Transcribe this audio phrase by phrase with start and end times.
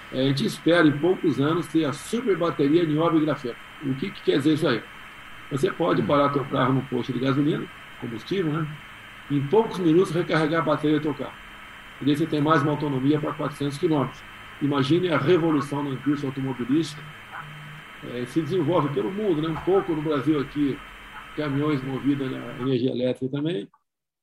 [0.09, 3.55] A gente espera em poucos anos ter a super bateria nióbio grafeno.
[3.83, 4.81] O que, que quer dizer isso aí?
[5.51, 7.65] Você pode parar seu carro no posto de gasolina,
[8.01, 8.67] combustível, né?
[9.31, 11.35] Em poucos minutos recarregar a bateria do seu carro.
[12.01, 14.07] E daí você tem mais uma autonomia para 400 km.
[14.61, 17.01] Imagine a revolução na indústria automobilística.
[18.13, 19.49] É, se desenvolve pelo mundo, né?
[19.49, 20.77] um pouco no Brasil aqui,
[21.35, 23.67] caminhões movidos na energia elétrica também.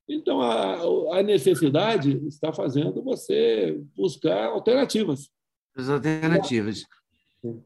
[0.08, 5.30] Então, a, a necessidade está fazendo você buscar alternativas.
[5.76, 6.84] As alternativas.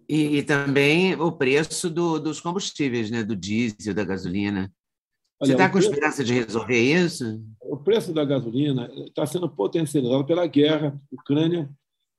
[0.09, 3.23] E, e também o preço do, dos combustíveis, né?
[3.23, 4.73] do diesel, da gasolina.
[5.41, 7.41] Você está com esperança de resolver isso?
[7.61, 11.71] O preço da gasolina está sendo potencializado pela guerra Ucrânia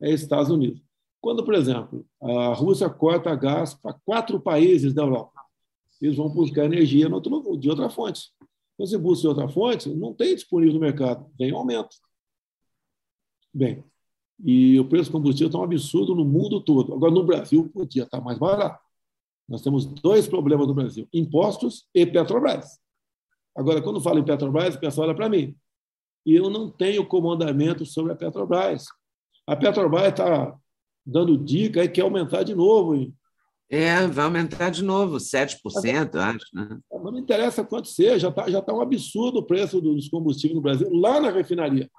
[0.02, 0.82] e Estados Unidos.
[1.20, 5.42] Quando, por exemplo, a Rússia corta gás para quatro países da Europa,
[6.02, 7.10] eles vão buscar energia
[7.60, 8.32] de outra fonte.
[8.74, 11.98] Então, se busca de outra fonte, não tem disponível no mercado, vem aumento.
[13.54, 13.84] Bem,
[14.44, 16.94] e o preço do combustível está um absurdo no mundo todo.
[16.94, 18.80] Agora, no Brasil, podia estar mais barato.
[19.48, 22.80] Nós temos dois problemas no Brasil: impostos e Petrobras.
[23.56, 25.56] Agora, quando falo em Petrobras, o pessoal olha para mim.
[26.26, 28.86] E eu não tenho comandamento sobre a Petrobras.
[29.46, 30.56] A Petrobras está
[31.06, 32.96] dando dica e quer aumentar de novo.
[32.96, 33.14] Hein?
[33.70, 36.46] É, vai aumentar de novo, 7%, acho.
[36.54, 36.80] Né?
[36.92, 40.56] Mas não interessa quanto seja, já está já tá um absurdo o preço dos combustíveis
[40.56, 41.90] no Brasil, lá na refinaria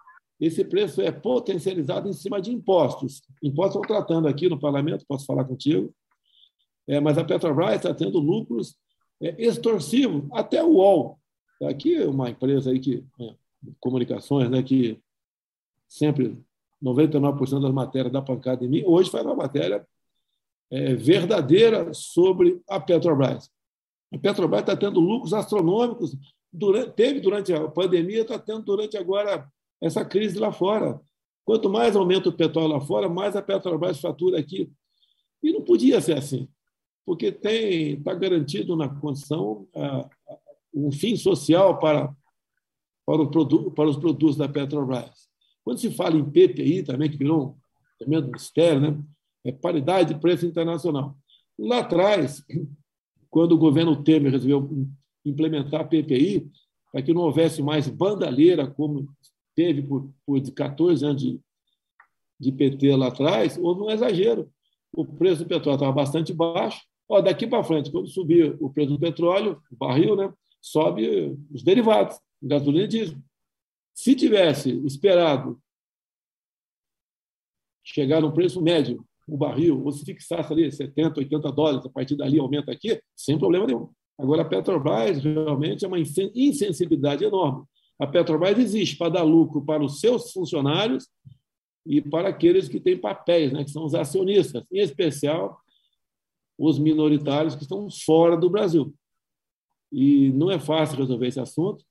[0.40, 3.22] esse preço é potencializado em cima de impostos.
[3.42, 5.94] Impostos estão tratando aqui no parlamento, posso falar contigo,
[6.88, 8.74] é, mas a Petrobras está tendo lucros
[9.20, 11.18] é, extorsivos, até o UOL.
[11.62, 13.34] Aqui é uma empresa aí que, é,
[13.78, 14.98] comunicações, né, que
[15.86, 16.38] sempre
[16.82, 19.86] 99% das matérias da pancada em mim, hoje faz uma matéria
[20.70, 23.50] é, verdadeira sobre a Petrobras.
[24.12, 26.16] A Petrobras está tendo lucros astronômicos,
[26.50, 29.46] durante, teve durante a pandemia, está tendo durante agora
[29.80, 31.00] essa crise lá fora.
[31.44, 34.70] Quanto mais aumenta o petróleo lá fora, mais a Petrobras fatura aqui.
[35.42, 36.48] E não podia ser assim,
[37.06, 40.08] porque está garantido na condição uh,
[40.74, 42.14] um fim social para
[43.06, 45.28] para, produto, para os produtos da Petrobras.
[45.64, 47.54] Quando se fala em PPI também, que virou um
[47.98, 49.02] tremendo mistério, né?
[49.44, 51.16] é paridade de preço internacional.
[51.58, 52.44] Lá atrás,
[53.28, 54.88] quando o governo Temer resolveu
[55.24, 56.48] implementar a PPI,
[56.92, 59.08] para que não houvesse mais bandalheira, como
[59.60, 61.38] teve por, por 14 anos de,
[62.38, 64.50] de PT lá atrás, houve um exagero.
[64.90, 66.80] O preço do petróleo estava bastante baixo.
[67.06, 70.32] Ó, daqui para frente, quando subir o preço do petróleo, o barril, né,
[70.62, 73.18] sobe os derivados, gasolina e diesel.
[73.94, 75.60] Se tivesse esperado
[77.84, 82.16] chegar no preço médio, o barril, ou se fixasse ali 70, 80 dólares, a partir
[82.16, 83.90] dali aumenta aqui, sem problema nenhum.
[84.18, 87.64] Agora, a Petrobras realmente é uma insensibilidade enorme.
[88.00, 91.06] A Petrobras existe para dar lucro para os seus funcionários
[91.84, 95.60] e para aqueles que têm papéis, né, que são os acionistas, em especial
[96.58, 98.94] os minoritários que estão fora do Brasil.
[99.92, 101.84] E não é fácil resolver esse assunto.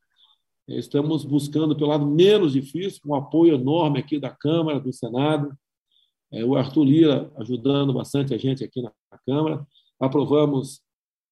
[0.68, 5.56] Estamos buscando pelo lado menos difícil, com um apoio enorme aqui da Câmara, do Senado.
[6.32, 8.92] É, o Arthur Lira ajudando bastante a gente aqui na
[9.28, 9.66] Câmara.
[10.00, 10.82] Aprovamos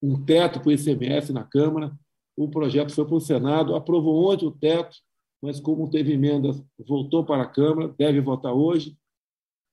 [0.01, 1.97] um teto para o ICMS na Câmara
[2.37, 4.95] o projeto foi para o Senado, aprovou ontem o teto,
[5.41, 8.95] mas como teve emendas, voltou para a Câmara, deve votar hoje,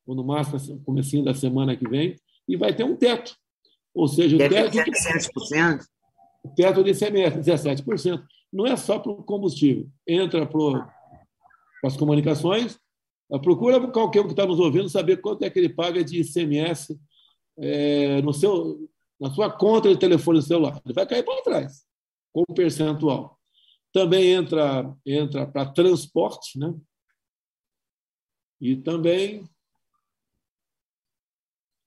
[0.06, 2.16] ou no máximo comecinho da semana que vem,
[2.48, 3.36] e vai ter um teto.
[3.94, 5.84] Ou seja, o teto, 17%.
[6.42, 8.24] o teto de ICMS, 17%.
[8.50, 10.90] Não é só para o combustível, entra para
[11.84, 12.78] as comunicações,
[13.42, 16.98] procura qualquer um que está nos ouvindo saber quanto é que ele paga de ICMS
[17.58, 18.88] é, no seu,
[19.20, 20.80] na sua conta de telefone celular.
[20.84, 21.84] Ele vai cair para trás
[22.34, 23.38] com percentual.
[23.92, 26.74] Também entra, entra para transporte, né?
[28.60, 29.48] E também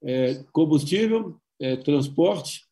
[0.02, 2.66] é, combustível, é, transporte,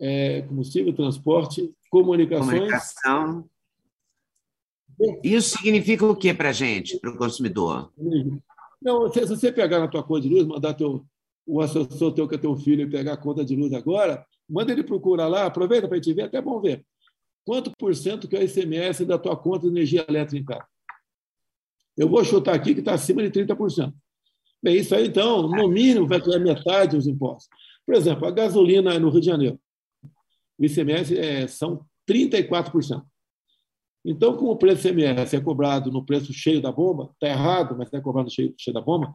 [0.00, 2.50] é, combustível, transporte, comunicações.
[2.50, 3.48] Comunicação.
[5.22, 7.92] Isso significa o que para a gente, para o consumidor?
[8.80, 11.06] Não, se você pegar na tua conta de luz, mandar teu,
[11.46, 14.82] o assessor teu, que é teu filho, pegar a conta de luz agora, Manda ele
[14.82, 16.84] procurar lá, aproveita para a gente ver, até bom ver.
[17.44, 20.64] Quanto por cento que é o ICMS da tua conta de energia elétrica
[21.96, 23.92] Eu vou chutar aqui que está acima de 30%.
[24.62, 27.48] Bem, isso aí, então, no mínimo, vai ter metade dos impostos.
[27.84, 29.60] Por exemplo, a gasolina no Rio de Janeiro.
[30.58, 33.04] o ICMS é, são 34%.
[34.04, 37.76] Então, como o preço do ICMS é cobrado no preço cheio da bomba, está errado,
[37.76, 39.12] mas é cobrado no cheio, cheio da bomba,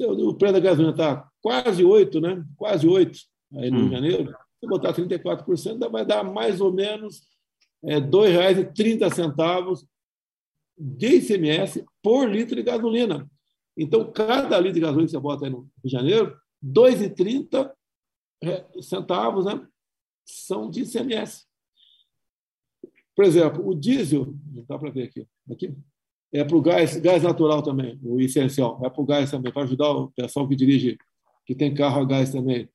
[0.00, 2.44] o preço da gasolina está quase 8, né?
[2.56, 3.18] quase 8
[3.56, 3.80] aí no hum.
[3.80, 7.22] Rio de Janeiro, se botar 34%, vai dar mais ou menos
[7.84, 9.86] é, R$ 2,30
[10.76, 13.28] de ICMS por litro de gasolina.
[13.76, 16.26] Então, cada litro de gasolina que você bota aí no Rio de Janeiro,
[16.62, 17.72] R$ 2,30
[18.82, 19.66] centavos né,
[20.24, 21.46] são de ICMS.
[23.14, 25.74] Por exemplo, o diesel, não dá para ver aqui, aqui
[26.32, 29.62] é para o gás, gás natural também, o essencial, é para o gás também, para
[29.62, 30.98] ajudar o pessoal que dirige,
[31.46, 32.68] que tem carro a gás também.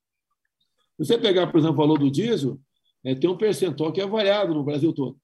[0.98, 2.60] Se você pegar, por exemplo, o valor do diesel,
[3.04, 5.18] é, tem um percentual que é variado no Brasil todo.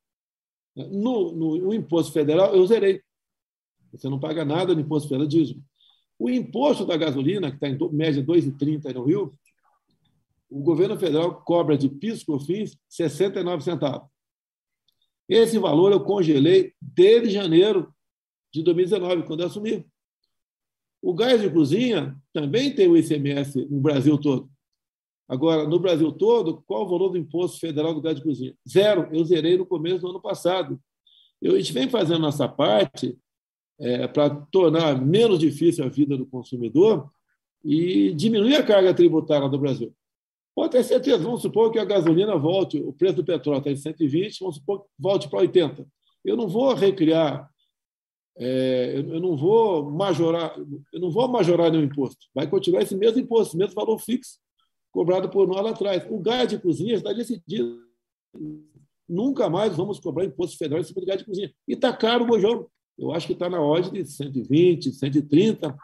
[0.75, 3.01] No, no, no imposto federal, eu zerei.
[3.91, 5.57] Você não paga nada no imposto federal diesel.
[6.17, 9.33] O imposto da gasolina, que está em média 2,30 no Rio,
[10.49, 14.09] o governo federal cobra de PIS por FIS 69 centavos.
[15.27, 17.93] Esse valor eu congelei desde janeiro
[18.51, 19.85] de 2019, quando eu assumi.
[21.01, 24.49] O gás de cozinha também tem o ICMS no Brasil todo.
[25.29, 28.55] Agora, no Brasil todo, qual o valor do imposto federal do gás de cozinha?
[28.67, 29.07] Zero.
[29.11, 30.79] Eu zerei no começo do ano passado.
[31.39, 33.15] Eu, a gente vem fazendo nossa parte
[33.79, 37.11] é, para tornar menos difícil a vida do consumidor
[37.63, 39.93] e diminuir a carga tributária do Brasil.
[40.55, 43.75] Pode ter certeza, vamos supor que a gasolina volte, o preço do petróleo está em
[43.75, 45.87] 120, vamos supor que volte para 80.
[46.25, 47.47] Eu não vou recriar
[48.41, 50.57] é, eu não vou majorar,
[50.93, 52.25] eu não vou majorar nenhum imposto.
[52.33, 54.39] Vai continuar esse mesmo imposto, esse mesmo valor fixo
[54.91, 56.05] cobrado por nós lá atrás.
[56.09, 57.81] O gás de cozinha está decidido.
[59.07, 61.51] Nunca mais vamos cobrar imposto federal em cima do gás de cozinha.
[61.67, 62.67] E está caro o bojão.
[62.97, 65.75] Eu acho que está na ordem de 120, 130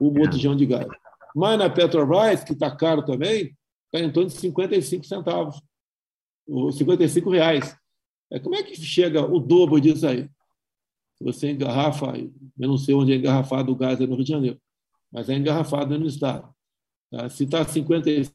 [0.00, 0.86] o botijão de gás.
[1.34, 3.56] Mas na Petrobras, que está caro também,
[3.86, 5.60] está em torno de 55 centavos,
[6.46, 7.76] ou 55 reais.
[8.30, 10.28] É, como é que chega o dobro disso aí?
[11.20, 14.60] você engarrafa, eu não sei onde é engarrafado o gás é no Rio de Janeiro,
[15.10, 16.53] mas é engarrafado no estado.
[17.14, 17.28] Tá?
[17.28, 18.34] Se está 55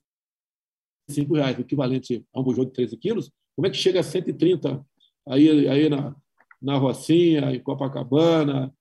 [1.33, 4.85] reais, o equivalente a um bujão de 13 quilos, como é que chega a 130
[5.27, 6.15] aí, aí na,
[6.61, 8.73] na Rocinha, em Copacabana,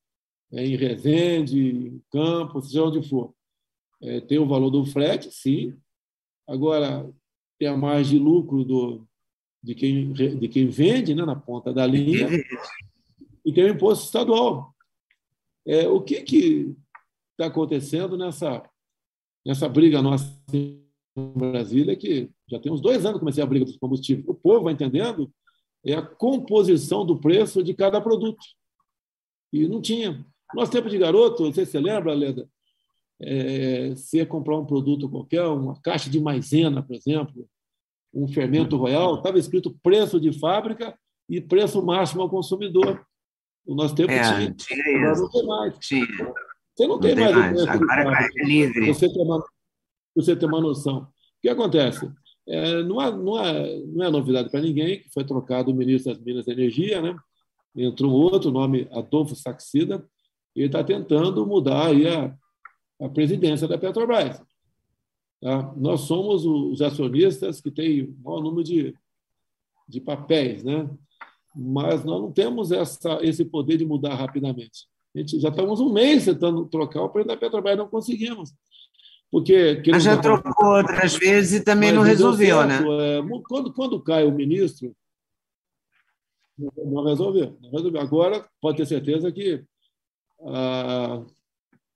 [0.52, 3.34] é, em Resende, em Campos, seja onde for?
[4.00, 5.76] É, tem o valor do frete, sim.
[6.46, 7.12] Agora,
[7.58, 9.04] tem a margem de lucro do,
[9.60, 12.28] de, quem, de quem vende né, na ponta da linha
[13.44, 14.72] e tem o imposto estadual.
[15.66, 16.14] É, o que
[17.32, 18.62] está acontecendo nessa,
[19.48, 20.84] nessa briga nossa em
[21.16, 24.28] Brasília, que já tem uns dois anos que comecei a briga dos combustíveis.
[24.28, 25.32] O povo vai entendendo
[25.82, 28.44] é a composição do preço de cada produto.
[29.50, 30.22] E não tinha.
[30.54, 32.46] Nosso tempo de garoto, não sei se você lembra, Leda,
[33.20, 37.48] é, você comprar um produto qualquer, uma caixa de maisena, por exemplo,
[38.12, 40.94] um fermento royal, estava escrito preço de fábrica
[41.28, 43.02] e preço máximo ao consumidor.
[43.66, 44.54] O nosso tempo é, tinha.
[44.54, 45.78] tinha agora não tem mais.
[45.78, 46.06] Tinha.
[46.78, 47.34] Você não, não tem, mais.
[47.34, 47.66] mais.
[47.66, 48.86] Agora é livre.
[48.86, 49.44] Você tem, uma,
[50.14, 51.00] você tem uma noção.
[51.00, 51.08] O
[51.42, 52.08] que acontece?
[52.46, 56.22] É, não, é, não, não é novidade para ninguém que foi trocado o ministro das
[56.22, 57.16] Minas e Energia, né?
[57.74, 60.08] entrou outro, nome Adolfo Saxida,
[60.54, 62.32] e está tentando mudar aí a,
[63.00, 64.40] a presidência da Petrobras.
[65.40, 65.74] Tá?
[65.76, 68.94] Nós somos os acionistas que têm o maior número de,
[69.88, 70.88] de papéis, né?
[71.56, 74.86] mas nós não temos essa, esse poder de mudar rapidamente.
[75.14, 78.52] A gente já estamos um mês tentando trocar o preço da Petrobras, não conseguimos.
[79.30, 82.78] Porque, mas já trocou outras vezes e também não resolveu, né?
[82.78, 84.94] É, quando, quando cai o ministro,
[86.58, 88.00] não resolveu, não resolveu.
[88.00, 89.62] Agora, pode ter certeza que
[90.46, 91.22] ah,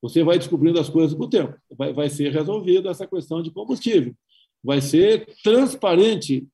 [0.00, 1.56] você vai descobrindo as coisas com o tempo.
[1.76, 4.14] Vai, vai ser resolvida essa questão de combustível.
[4.62, 6.46] Vai ser transparente.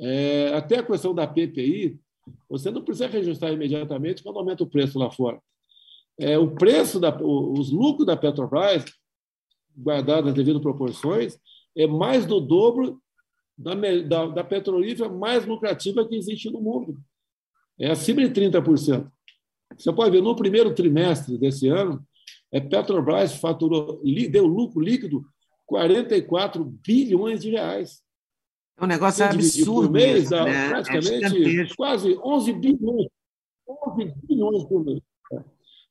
[0.00, 1.98] É, até a questão da PPI,
[2.48, 5.40] você não precisa reajustar imediatamente quando aumenta o preço lá fora.
[6.18, 8.84] É, o preço, da, os lucros da Petrobras,
[9.76, 11.38] guardados as devidas proporções,
[11.76, 13.00] é mais do dobro
[13.56, 16.98] da, da, da petrolífera mais lucrativa que existe no mundo.
[17.78, 19.10] É acima de 30%.
[19.76, 22.04] Você pode ver, no primeiro trimestre desse ano,
[22.52, 25.24] a Petrobras faturou, deu lucro líquido
[25.66, 28.02] 44 bilhões de reais.
[28.78, 29.88] É um negócio absurdo.
[29.88, 30.68] Por mês, né?
[30.68, 33.08] praticamente é quase 11 bilhões.
[33.68, 35.00] 11 bilhões por mês.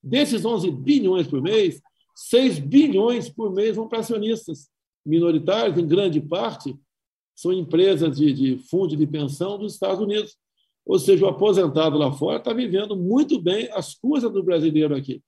[0.03, 1.81] Desses 11 bilhões por mês,
[2.15, 4.69] 6 bilhões por mês vão para acionistas
[5.05, 6.75] minoritários, em grande parte,
[7.35, 10.35] são empresas de, de fundo de pensão dos Estados Unidos.
[10.85, 15.21] Ou seja, o aposentado lá fora está vivendo muito bem as coisas do brasileiro aqui.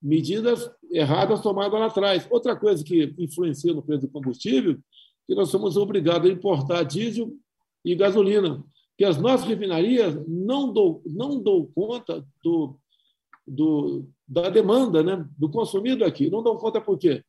[0.00, 2.28] Medidas erradas tomadas lá atrás.
[2.30, 4.78] Outra coisa que influencia no preço do combustível
[5.26, 7.32] que nós somos obrigados a importar diesel
[7.84, 8.62] e gasolina,
[8.96, 12.78] que as nossas refinarias não dão, não dão conta do,
[13.46, 16.28] do, da demanda, né, do consumido aqui.
[16.30, 17.22] Não dão conta por quê?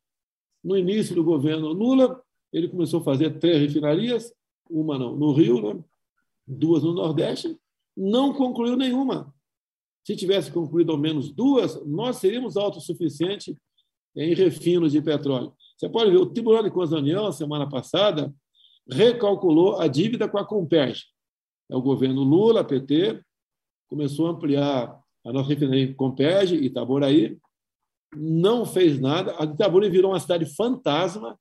[0.63, 2.21] No início do governo Lula,
[2.51, 4.33] ele começou a fazer três refinarias,
[4.69, 5.83] uma não, no Rio, né,
[6.45, 7.57] duas no Nordeste,
[7.95, 9.33] não concluiu nenhuma.
[10.05, 13.55] Se tivesse concluído ao menos duas, nós seríamos autossuficientes
[14.15, 15.53] em refinos de petróleo.
[15.77, 18.33] Você pode ver, o Tribunal de Contas da União, semana passada,
[18.89, 21.03] recalculou a dívida com a Comperj.
[21.69, 23.21] É o governo Lula, PT,
[23.87, 27.37] começou a ampliar a nossa refinaria em Comperj, Itaboraí,
[28.15, 29.35] não fez nada.
[29.37, 31.37] A Itaboraí virou uma cidade fantasma.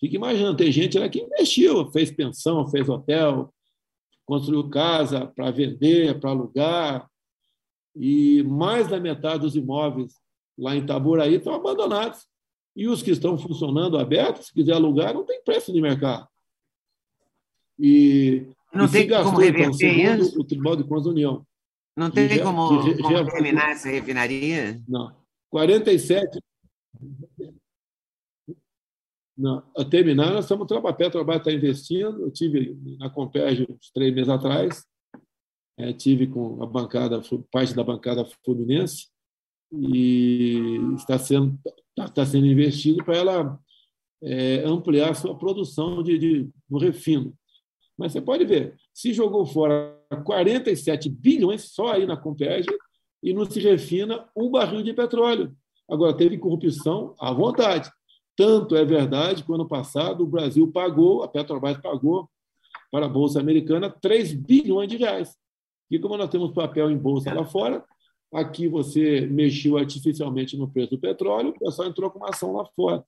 [0.00, 3.54] Fica imaginando, tem gente lá que investiu, fez pensão, fez hotel,
[4.26, 7.08] construiu casa para vender, para alugar,
[7.94, 10.14] e mais da metade dos imóveis
[10.58, 12.26] lá em Itaboraí estão abandonados.
[12.74, 16.26] E os que estão funcionando abertos, se quiser alugar, não tem preço de mercado.
[17.78, 21.46] E, não e tem gastou, como então, reverter então, o Tribunal de Contas da União.
[21.96, 22.68] Não tem já, como,
[23.02, 24.80] como terminar essa refinaria?
[24.88, 25.14] Não.
[25.50, 26.40] 47.
[29.36, 30.94] Não, a terminar, nós estamos trabalhando.
[30.94, 32.22] A Petrobras está investindo.
[32.22, 34.86] Eu tive na Comperj uns três meses atrás,
[35.78, 37.20] é, tive com a bancada,
[37.50, 39.08] parte da bancada fluminense,
[39.72, 43.60] e está sendo, está, está sendo investido para ela
[44.22, 47.36] é, ampliar a sua produção de, de, no refino.
[47.96, 52.66] Mas você pode ver, se jogou fora 47 bilhões só aí na Comperj
[53.22, 55.54] e não se refina um barril de petróleo.
[55.88, 57.90] Agora, teve corrupção à vontade.
[58.36, 62.28] Tanto é verdade que, no ano passado, o Brasil pagou, a Petrobras pagou
[62.90, 65.36] para a Bolsa Americana 3 bilhões de reais.
[65.90, 67.84] E como nós temos papel em bolsa lá fora,
[68.32, 72.64] aqui você mexeu artificialmente no preço do petróleo, o pessoal entrou com uma ação lá
[72.74, 73.04] fora.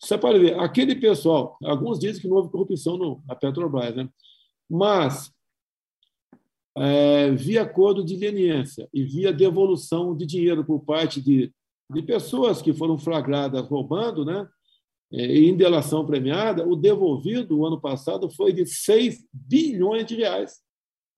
[0.00, 4.08] Você pode ver, aquele pessoal, alguns dizem que não houve corrupção no, na Petrobras, né?
[4.70, 5.32] mas
[6.76, 11.52] é, via acordo de leniência e via devolução de dinheiro por parte de,
[11.90, 14.48] de pessoas que foram flagradas roubando, né?
[15.10, 20.60] É, em delação premiada, o devolvido o ano passado foi de 6 bilhões de reais.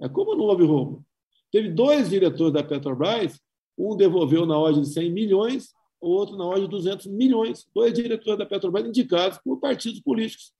[0.00, 1.04] É como não houve roubo.
[1.50, 3.40] Teve dois diretores da Petrobras,
[3.76, 7.68] um devolveu na ordem de 100 milhões, o outro na ordem de 200 milhões.
[7.74, 10.54] Dois diretores da Petrobras indicados por partidos políticos.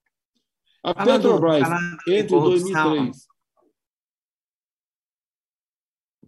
[0.83, 1.69] A Petrobras,
[2.09, 3.29] entre 2003.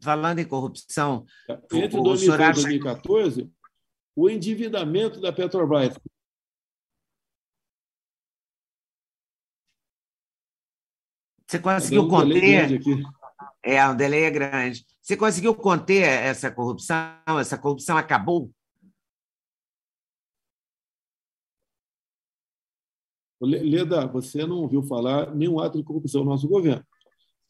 [0.01, 1.25] Falando em corrupção.
[1.73, 3.51] Entre o 2003 e 2014,
[4.17, 5.97] o endividamento da Petrobras
[11.53, 12.81] Você conseguiu um conter?
[13.63, 14.87] É, um delay é grande.
[15.03, 17.15] Você conseguiu conter essa corrupção?
[17.39, 18.51] Essa corrupção acabou?
[23.47, 26.85] Leda, você não ouviu falar nenhum ato de corrupção no nosso governo.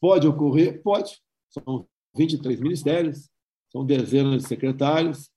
[0.01, 0.81] Pode ocorrer?
[0.81, 1.21] Pode.
[1.49, 3.29] São 23 ministérios,
[3.71, 5.31] são dezenas de secretários.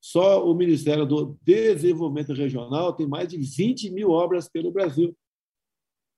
[0.00, 5.16] Só o Ministério do Desenvolvimento Regional tem mais de 20 mil obras pelo Brasil.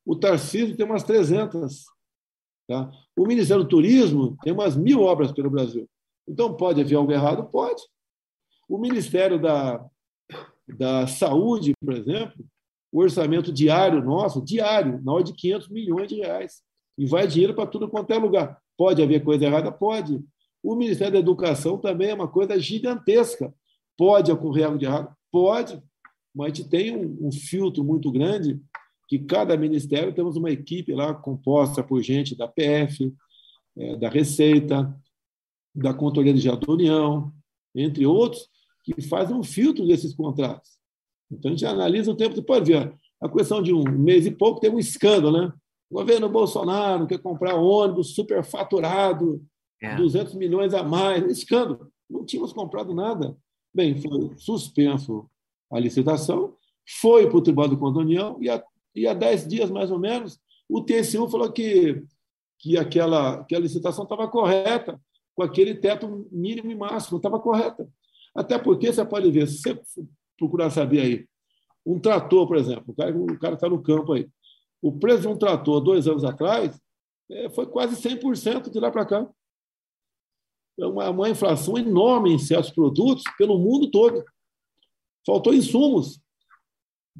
[0.05, 1.85] O Tarcísio tem umas 300.
[2.67, 2.91] Tá?
[3.17, 5.89] O Ministério do Turismo tem umas mil obras pelo Brasil.
[6.29, 7.49] Então, pode haver algo errado?
[7.51, 7.83] Pode.
[8.69, 9.83] O Ministério da,
[10.77, 12.45] da Saúde, por exemplo,
[12.91, 16.63] o orçamento diário nosso, diário, na ordem de 500 milhões de reais.
[16.97, 18.59] E vai dinheiro para tudo quanto é lugar.
[18.77, 19.71] Pode haver coisa errada?
[19.71, 20.21] Pode.
[20.63, 23.55] O Ministério da Educação também é uma coisa gigantesca.
[23.97, 25.15] Pode ocorrer algo de errado?
[25.31, 25.81] Pode.
[26.35, 28.61] Mas a gente tem um, um filtro muito grande
[29.09, 33.13] que cada ministério temos uma equipe lá composta por gente da PF,
[33.77, 34.95] é, da Receita,
[35.75, 37.33] da Controladoria da União,
[37.75, 38.49] entre outros,
[38.85, 40.78] que fazem um filtro desses contratos.
[41.31, 44.31] Então, a gente analisa o tempo, você pode ver, a questão de um mês e
[44.31, 45.53] pouco tem um escândalo, né?
[45.91, 49.43] O governo Bolsonaro quer comprar ônibus superfaturado,
[49.83, 49.97] é.
[49.97, 51.91] 200 milhões a mais, escândalo.
[52.09, 53.37] Não tínhamos comprado nada.
[53.75, 55.29] Bem, foi suspenso
[55.71, 56.55] a licitação,
[57.01, 58.63] foi para o Tribunal da União e, a,
[58.95, 62.03] e há 10 dias, mais ou menos, o TCU falou que,
[62.59, 65.01] que aquela, que a licitação estava correta,
[65.35, 67.89] com aquele teto mínimo e máximo, estava correta.
[68.35, 69.81] Até porque, você pode ver, se você
[70.39, 71.27] procurar saber aí.
[71.85, 74.29] Um trator, por exemplo, o cara está no campo aí.
[74.81, 76.81] O preço de um trator dois anos atrás
[77.31, 79.29] é, foi quase 100% de lá para cá.
[80.79, 84.25] É uma, uma inflação enorme em certos produtos pelo mundo todo.
[85.27, 86.21] Faltou insumos.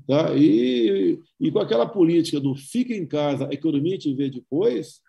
[0.07, 0.35] Tá?
[0.37, 5.01] E, e com aquela política do fica em casa, a economia te vê depois,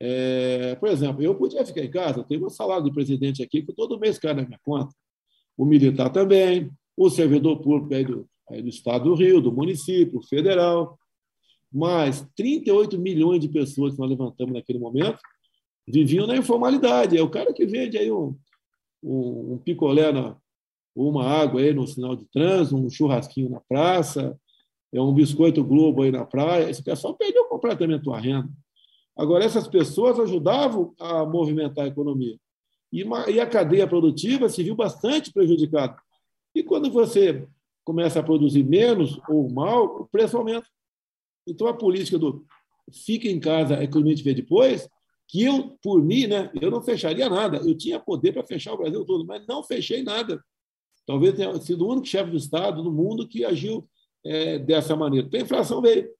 [0.00, 3.62] é, por exemplo, eu podia ficar em casa, eu tenho meu salário de presidente aqui,
[3.62, 4.94] que todo mês cai na minha conta.
[5.56, 10.98] O militar também, o servidor público aí do, do Estado do Rio, do município, federal.
[11.72, 15.20] mas 38 milhões de pessoas que nós levantamos naquele momento
[15.86, 17.16] viviam na informalidade.
[17.16, 18.36] É o cara que vende aí um,
[19.02, 20.36] um, um picolé na,
[20.94, 24.36] uma água aí no sinal de trânsito, um churrasquinho na praça,
[24.92, 26.68] é um biscoito Globo aí na praia.
[26.68, 28.48] Esse pessoal perdeu completamente a renda.
[29.16, 32.36] Agora, essas pessoas ajudavam a movimentar a economia.
[32.92, 35.96] E a cadeia produtiva se viu bastante prejudicada.
[36.54, 37.46] E quando você
[37.84, 40.66] começa a produzir menos ou mal, o preço aumenta.
[41.46, 42.44] Então, a política do
[42.92, 44.88] fica em casa, a economia te vê depois,
[45.26, 47.58] que eu, por mim, né, eu não fecharia nada.
[47.58, 50.42] Eu tinha poder para fechar o Brasil todo, mas não fechei nada.
[51.06, 53.88] Talvez tenha sido o único chefe do Estado do mundo que agiu
[54.24, 55.26] é, dessa maneira.
[55.26, 56.10] Então, a inflação veio.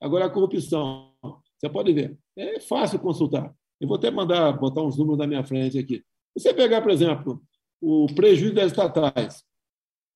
[0.00, 1.12] Agora, a corrupção,
[1.58, 3.54] você pode ver, é fácil consultar.
[3.80, 6.02] Eu vou até mandar, botar uns números na minha frente aqui.
[6.36, 7.40] Você pegar, por exemplo,
[7.80, 9.44] o prejuízo das estatais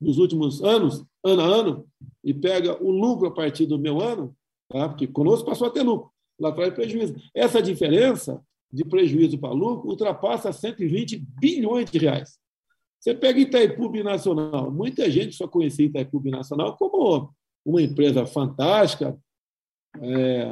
[0.02, 1.87] nos últimos anos, ano a ano,
[2.25, 4.35] e pega o lucro a partir do meu ano,
[4.68, 4.88] tá?
[4.88, 7.14] porque conosco passou a ter lucro, lá atrás prejuízo.
[7.35, 8.42] Essa diferença
[8.73, 12.38] de prejuízo para lucro ultrapassa 120 bilhões de reais.
[12.99, 14.71] Você pega Itaipu Binacional.
[14.71, 19.18] Muita gente só conhecia Itaipu Binacional como uma empresa fantástica,
[20.00, 20.44] é,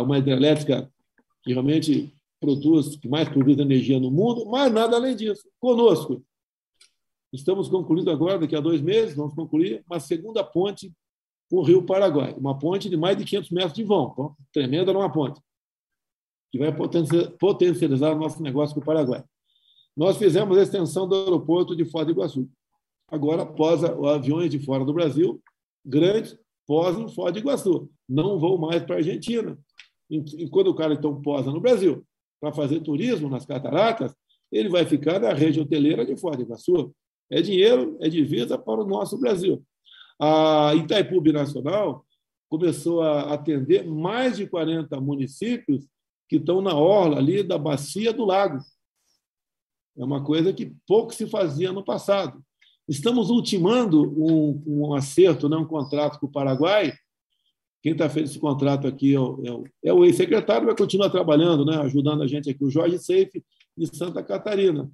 [0.00, 0.90] uma hidrelétrica
[1.42, 5.46] que realmente produz, que mais produz energia no mundo, mas nada além disso.
[5.60, 6.24] Conosco.
[7.32, 10.92] Estamos concluindo agora, daqui a dois meses, vamos concluir uma segunda ponte
[11.48, 12.34] com o Rio Paraguai.
[12.36, 14.34] Uma ponte de mais de 500 metros de vão.
[14.52, 15.40] Tremenda uma ponte.
[16.50, 16.74] Que vai
[17.38, 19.22] potencializar o nosso negócio com o Paraguai.
[19.96, 22.48] Nós fizemos a extensão do aeroporto de Foz do Iguaçu.
[23.08, 25.42] Agora, posa aviões de fora do Brasil,
[25.84, 27.90] grandes, posam em Foz do Iguaçu.
[28.08, 29.58] Não vão mais para a Argentina.
[30.08, 32.04] E quando o cara, então, posa no Brasil
[32.40, 34.14] para fazer turismo nas cataratas,
[34.50, 36.94] ele vai ficar na rede hoteleira de Foz do Iguaçu.
[37.30, 39.62] É dinheiro, é divisa para o nosso Brasil.
[40.20, 42.04] A Itaipu Binacional
[42.48, 45.86] começou a atender mais de 40 municípios
[46.28, 48.58] que estão na orla ali da bacia do lago.
[49.96, 52.42] É uma coisa que pouco se fazia no passado.
[52.88, 56.92] Estamos ultimando um, um acerto, né, um contrato com o Paraguai.
[57.82, 61.08] Quem está fazendo esse contrato aqui é o, é o, é o ex-secretário, vai continuar
[61.08, 63.44] trabalhando, né, ajudando a gente aqui, o Jorge Seife,
[63.76, 64.90] de Santa Catarina.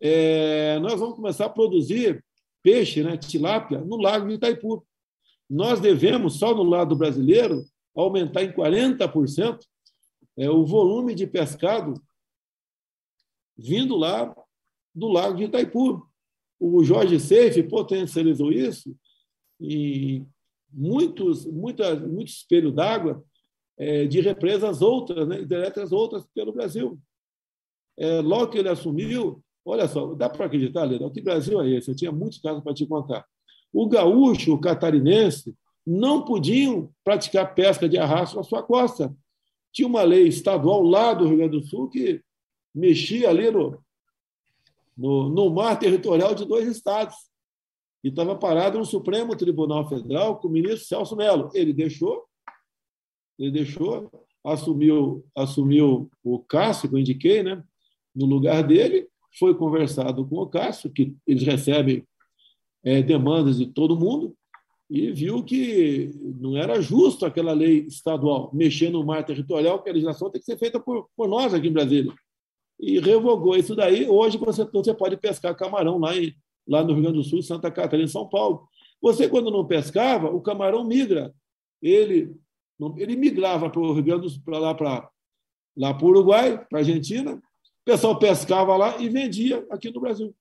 [0.00, 2.24] É, nós vamos começar a produzir
[2.62, 4.86] peixe, né, tilápia, no lago de Itaipu.
[5.48, 9.58] Nós devemos, só no lado brasileiro, aumentar em 40%
[10.36, 11.94] é, o volume de pescado
[13.56, 14.34] vindo lá
[14.94, 16.06] do Lago de Itaipu.
[16.60, 18.94] O Jorge Seife potencializou isso
[19.60, 20.24] e
[20.70, 23.24] muitos, muitas, muitos espelhos d'água
[23.76, 27.00] é, de represas outras, né, hidrelétricas outras pelo Brasil.
[27.96, 31.90] É, logo que ele assumiu, olha só, dá para acreditar, Leda, que Brasil é esse?
[31.90, 33.26] Eu tinha muitos casos para te contar.
[33.72, 35.54] O gaúcho, o catarinense,
[35.86, 39.14] não podiam praticar pesca de arrasto na sua costa.
[39.72, 42.22] Tinha uma lei estadual lá do Rio Grande do Sul que
[42.74, 43.78] mexia ali no,
[44.96, 47.14] no, no mar territorial de dois estados.
[48.02, 51.50] E estava parado no Supremo Tribunal Federal com o ministro Celso Mello.
[51.52, 52.24] Ele deixou,
[53.38, 54.10] ele deixou,
[54.44, 57.62] assumiu, assumiu o Cássio, que eu indiquei, né,
[58.14, 62.04] no lugar dele, foi conversado com o Cássio, que eles recebem
[62.84, 64.34] é, demandas de todo mundo,
[64.90, 66.10] e viu que
[66.40, 70.46] não era justo aquela lei estadual mexer no mar territorial, que a legislação tem que
[70.46, 72.12] ser feita por, por nós aqui em Brasília
[72.78, 74.08] e revogou isso daí.
[74.08, 76.34] Hoje você, você pode pescar camarão lá, em,
[76.66, 78.68] lá no Rio Grande do Sul, Santa Catarina, São Paulo.
[79.02, 81.34] Você, quando não pescava, o camarão migra.
[81.82, 82.34] Ele,
[82.96, 85.10] ele migrava para o Rio Grande do Sul, para lá para
[85.76, 87.40] lá para o Uruguai, para a Argentina.
[87.88, 90.36] O pessoal pescava lá e vendia aqui no Brasil.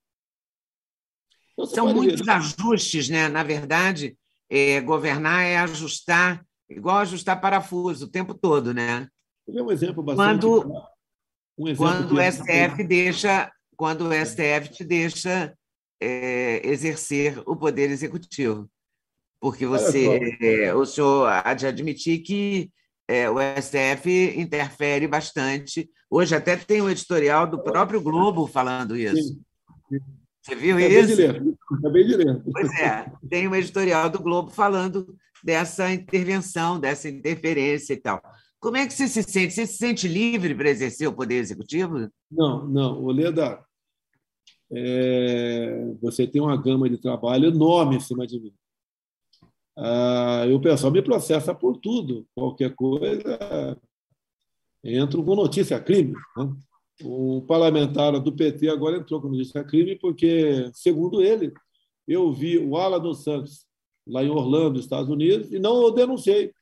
[1.53, 2.31] Então, São muitos ver.
[2.33, 3.29] ajustes, né?
[3.29, 4.17] Na verdade,
[4.49, 9.07] é, governar é ajustar, igual ajustar parafuso o tempo todo, né?
[9.47, 10.41] Ver um exemplo bastante.
[10.41, 10.87] Quando,
[11.57, 15.57] um quando o STF deixa, quando o STF te deixa
[16.01, 18.69] é, exercer o poder executivo,
[19.39, 22.69] porque você, é, o senhor há de admitir que
[23.07, 25.89] é, o STF interfere bastante.
[26.09, 29.33] Hoje até tem um editorial do próprio Globo falando isso.
[29.89, 29.99] Sim.
[30.41, 31.07] Você viu Acabei isso?
[31.07, 31.43] De ler.
[31.77, 32.41] Acabei de ler.
[32.51, 38.21] Pois é, tem um editorial do Globo falando dessa intervenção, dessa interferência e tal.
[38.59, 39.53] Como é que você se sente?
[39.53, 42.09] Você se sente livre para exercer o poder executivo?
[42.31, 43.03] Não, não.
[43.03, 43.63] Oleda,
[44.71, 48.53] é, você tem uma gama de trabalho enorme em cima de mim.
[49.77, 52.25] Ah, e o pessoal me processa por tudo.
[52.35, 53.79] Qualquer coisa,
[54.83, 56.13] entro com notícia crime.
[56.35, 56.55] Né?
[57.03, 61.53] O parlamentar do PT agora entrou com notícia crime porque, segundo ele,
[62.07, 63.67] eu vi o Ala dos Santos
[64.07, 66.53] lá em Orlando, Estados Unidos, e não o denunciei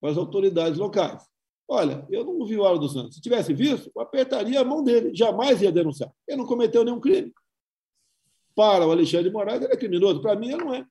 [0.00, 1.22] para as autoridades locais.
[1.68, 3.16] Olha, eu não vi o Auro dos Santos.
[3.16, 6.12] Se tivesse visto, eu apertaria a mão dele, jamais ia denunciar.
[6.28, 7.32] Ele não cometeu nenhum crime.
[8.54, 10.20] Para o Alexandre de Moraes, ele é criminoso.
[10.20, 10.86] Para mim, ele não é.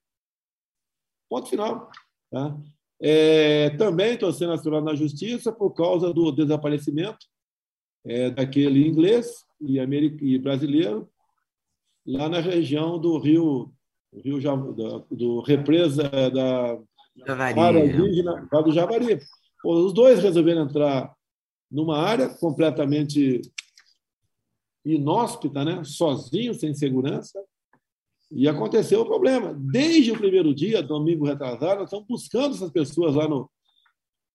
[1.33, 1.89] Ponto final.
[2.29, 2.55] Tá?
[3.01, 7.25] É, também estou sendo acionado na justiça por causa do desaparecimento
[8.05, 11.09] é, daquele inglês e, e, brasileiro
[12.05, 13.73] lá na região do Rio,
[14.13, 14.39] Rio
[14.73, 16.79] do, do represa da
[17.25, 17.59] Javari.
[17.59, 19.19] área indígena do Javari.
[19.65, 21.11] Os dois resolveram entrar
[21.71, 23.41] numa área completamente
[24.85, 25.83] inóspita, né?
[25.83, 27.43] sozinhos, sem segurança,
[28.35, 29.53] e aconteceu o problema.
[29.53, 33.49] Desde o primeiro dia, domingo retrasado, nós estamos buscando essas pessoas lá, no,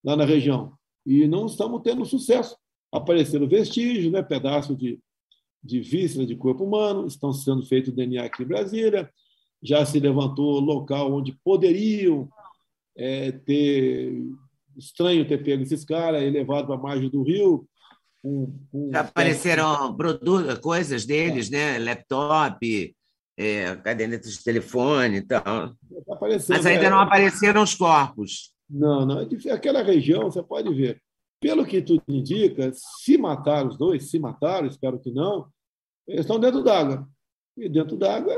[0.05, 0.73] lá na região.
[1.05, 2.57] E não estamos tendo sucesso.
[2.93, 5.01] Apareceram vestígios, né, pedaço de,
[5.63, 9.11] de víscera de corpo humano, estão sendo feito DNA aqui em Brasília.
[9.61, 12.29] Já se levantou local onde poderiam
[12.97, 14.23] é, ter.
[14.77, 17.67] Estranho ter pego esses caras e levado para a margem do rio.
[18.25, 18.91] Um, um...
[18.93, 21.51] Já apareceram produtos, coisas deles, é.
[21.51, 21.79] né?
[21.81, 22.95] Laptop,
[23.39, 23.77] é,
[24.19, 25.43] de telefone e tal.
[25.45, 26.91] Tá Mas ainda é...
[26.91, 28.53] não apareceram os corpos.
[28.69, 29.21] Não, não.
[29.21, 31.01] É aquela região, você pode ver.
[31.41, 35.49] Pelo que tudo indica, se mataram os dois, se mataram, espero que não,
[36.05, 37.09] eles estão dentro d'água.
[37.57, 38.35] E dentro d'água,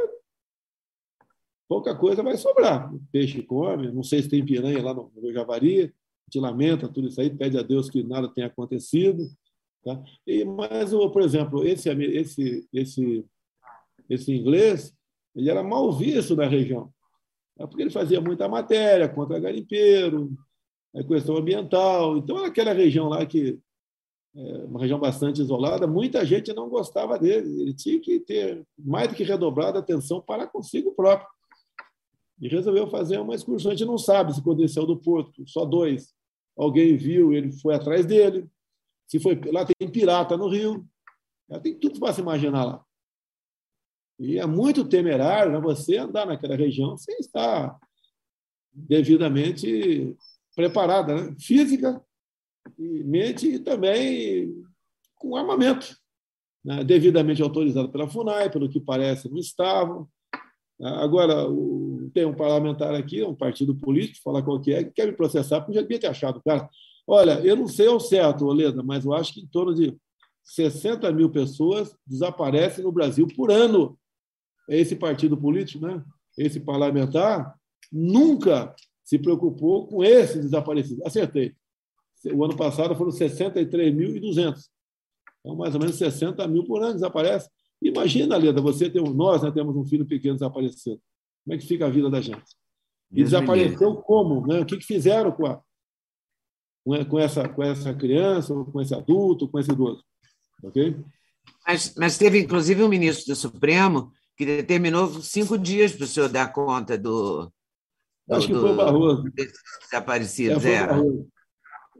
[1.66, 2.94] pouca coisa vai sobrar.
[2.94, 5.94] O peixe come, não sei se tem piranha lá no, no Javari,
[6.30, 9.26] te lamenta tudo isso aí, pede a Deus que nada tenha acontecido.
[9.82, 10.02] Tá?
[10.26, 13.24] E, mas, por exemplo, esse, esse, esse
[14.10, 14.92] esse inglês,
[15.34, 16.92] ele era mal visto na região,
[17.58, 20.36] é porque ele fazia muita matéria contra garimpeiro,
[20.94, 22.16] a questão ambiental.
[22.16, 23.58] Então, aquela região lá que
[24.34, 27.62] é uma região bastante isolada, muita gente não gostava dele.
[27.62, 31.28] Ele tinha que ter mais do que redobrado a atenção para consigo próprio.
[32.40, 33.72] E resolveu fazer uma excursão.
[33.72, 36.14] A gente não sabe se quando ele saiu do porto, só dois,
[36.56, 38.48] alguém viu, ele foi atrás dele.
[39.08, 40.86] Se foi lá tem pirata no rio,
[41.62, 42.84] tem tudo para se imaginar lá.
[44.20, 47.74] E é muito temerário né, você andar naquela região sem estar
[48.70, 50.14] devidamente
[50.54, 51.36] preparada, né?
[51.40, 52.04] física,
[52.78, 54.54] e mente e também
[55.16, 55.96] com armamento,
[56.62, 56.84] né?
[56.84, 60.06] devidamente autorizado pela FUNAI, pelo que parece, não estavam.
[60.78, 61.46] Agora,
[62.12, 65.60] tem um parlamentar aqui, um partido político, falar qual que é, que quer me processar,
[65.60, 66.68] porque já devia ter achado, cara.
[67.06, 69.96] Olha, eu não sei ao certo, Oleda, mas eu acho que em torno de
[70.42, 73.98] 60 mil pessoas desaparecem no Brasil por ano
[74.76, 76.02] esse partido político, né?
[76.38, 77.54] esse parlamentar,
[77.92, 81.04] nunca se preocupou com esses desaparecidos.
[81.04, 81.54] Acertei.
[82.32, 84.54] O ano passado foram 63.200.
[85.40, 87.48] Então, mais ou menos 60 mil por ano desaparece.
[87.82, 91.00] Imagina, Leda, você tem um, nós né, temos um filho pequeno desaparecido.
[91.44, 92.54] Como é que fica a vida da gente?
[93.10, 94.46] E desapareceu como?
[94.46, 94.60] Né?
[94.60, 95.60] O que, que fizeram com, a,
[97.08, 100.04] com, essa, com essa criança, com esse adulto, com esse idoso?
[100.62, 100.96] Ok?
[101.66, 106.30] Mas, mas teve, inclusive, um ministro do Supremo que determinou cinco dias para o senhor
[106.30, 107.52] dar conta do.
[108.26, 109.30] do Acho que foi o Barroso.
[109.82, 111.28] Desaparecidos, é, Barroso.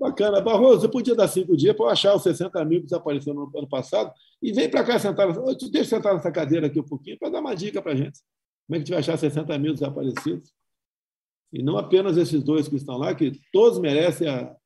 [0.01, 0.41] Bacana.
[0.41, 3.59] Barroso, você podia dar cinco dias para eu achar os 60 mil que desapareceram no
[3.59, 4.11] ano passado
[4.43, 5.29] e vem para cá sentar.
[5.29, 7.95] Eu te deixo sentar nessa cadeira aqui um pouquinho para dar uma dica para a
[7.95, 8.21] gente.
[8.67, 10.51] Como é que a gente vai achar 60 mil desaparecidos?
[11.53, 14.57] E não apenas esses dois que estão lá, que todos merecem a,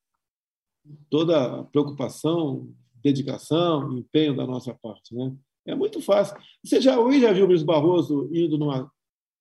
[1.10, 5.12] toda a preocupação, dedicação, empenho da nossa parte.
[5.12, 5.34] Né?
[5.66, 6.36] É muito fácil.
[6.62, 8.90] Você já, alguém já viu o ministro Barroso indo numa,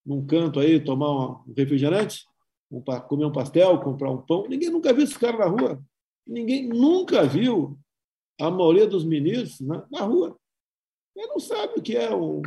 [0.06, 2.26] num canto aí tomar um refrigerante,
[2.72, 4.48] um, comer um pastel, comprar um pão?
[4.48, 5.84] Ninguém nunca viu esse cara na rua.
[6.26, 7.78] Ninguém nunca viu
[8.40, 10.38] a maioria dos ministros na, na rua.
[11.16, 12.42] Ele não sabe o que é o,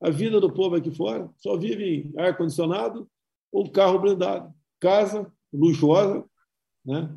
[0.00, 1.30] a vida do povo aqui fora.
[1.36, 3.08] Só vive em ar-condicionado
[3.52, 4.52] ou carro blindado.
[4.80, 6.24] Casa luxuosa,
[6.84, 7.14] né?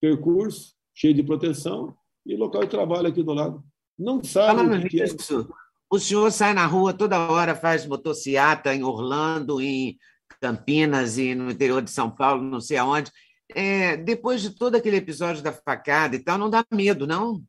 [0.00, 3.64] percurso cheio de proteção e local de trabalho aqui do lado
[4.02, 5.62] não sabe Falando o que nisso, é.
[5.90, 9.98] O senhor sai na rua toda hora, faz motociata em Orlando, em
[10.40, 13.12] Campinas e no interior de São Paulo, não sei aonde.
[13.54, 17.42] É, depois de todo aquele episódio da facada e tal, não dá medo, não?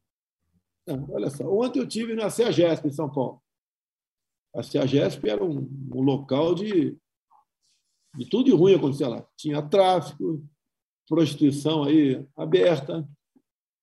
[0.85, 3.41] não olha só, ontem eu tive na CEAGESP, em São Paulo.
[4.53, 6.97] A CEAGESP era um, um local de,
[8.15, 9.25] de tudo de ruim acontecia lá.
[9.37, 10.45] Tinha tráfico,
[11.07, 13.07] prostituição aí aberta,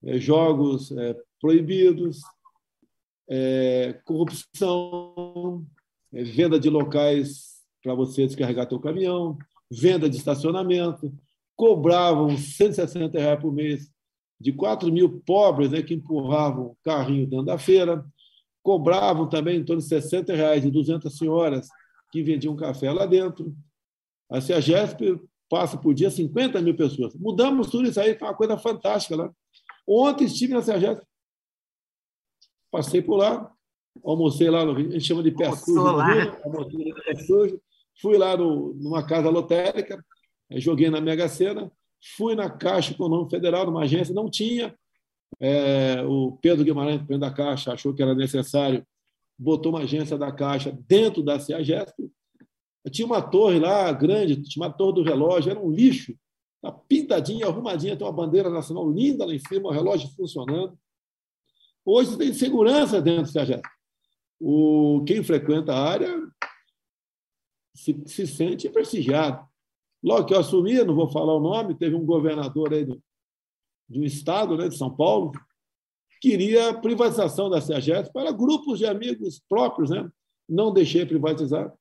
[0.05, 2.21] é, jogos é, proibidos,
[3.31, 5.65] é, corrupção,
[6.13, 9.39] é, venda de locais para você descarregar teu caminhão,
[9.71, 11.15] venda de estacionamento,
[11.57, 13.89] cobravam 160 reais por mês
[14.41, 18.05] de 4 mil pobres né, que empurravam carrinho dentro da feira,
[18.63, 21.69] cobravam também em torno de 60 reais de 200 senhoras
[22.11, 23.55] que vendiam café lá dentro.
[24.31, 27.15] A CEAGESP passa por dia 50 mil pessoas.
[27.15, 29.31] Mudamos tudo isso aí, foi uma coisa fantástica lá.
[29.87, 31.05] Ontem estive na CEAGESP,
[32.71, 33.51] passei por lá,
[34.05, 35.81] almocei lá, no, a gente chama de pé sujo,
[36.45, 37.61] almocei pé sujo,
[38.01, 40.05] fui lá no, numa casa lotérica,
[40.53, 41.71] joguei na Mega Sena,
[42.17, 44.75] fui na Caixa Econômica Federal, numa agência, não tinha.
[45.39, 48.85] É, o Pedro Guimarães, presidente da Caixa, achou que era necessário,
[49.39, 52.11] botou uma agência da Caixa dentro da CEAGESP.
[52.91, 56.15] Tinha uma torre lá grande, tinha uma torre do relógio, era um lixo,
[56.63, 60.77] tá pintadinha, arrumadinha, tem uma bandeira nacional linda lá em cima, o relógio funcionando.
[61.85, 63.69] Hoje tem segurança dentro da CEAGESP.
[64.39, 66.31] O, quem frequenta a área
[67.75, 69.47] se, se sente prestigiado.
[70.03, 73.03] Logo que eu assumi, não vou falar o nome, teve um governador aí do,
[73.89, 75.33] de um estado, né, de São Paulo,
[76.21, 80.11] queria privatização da CEAGES para grupos de amigos próprios, né?
[80.49, 81.73] Não deixei privatizar.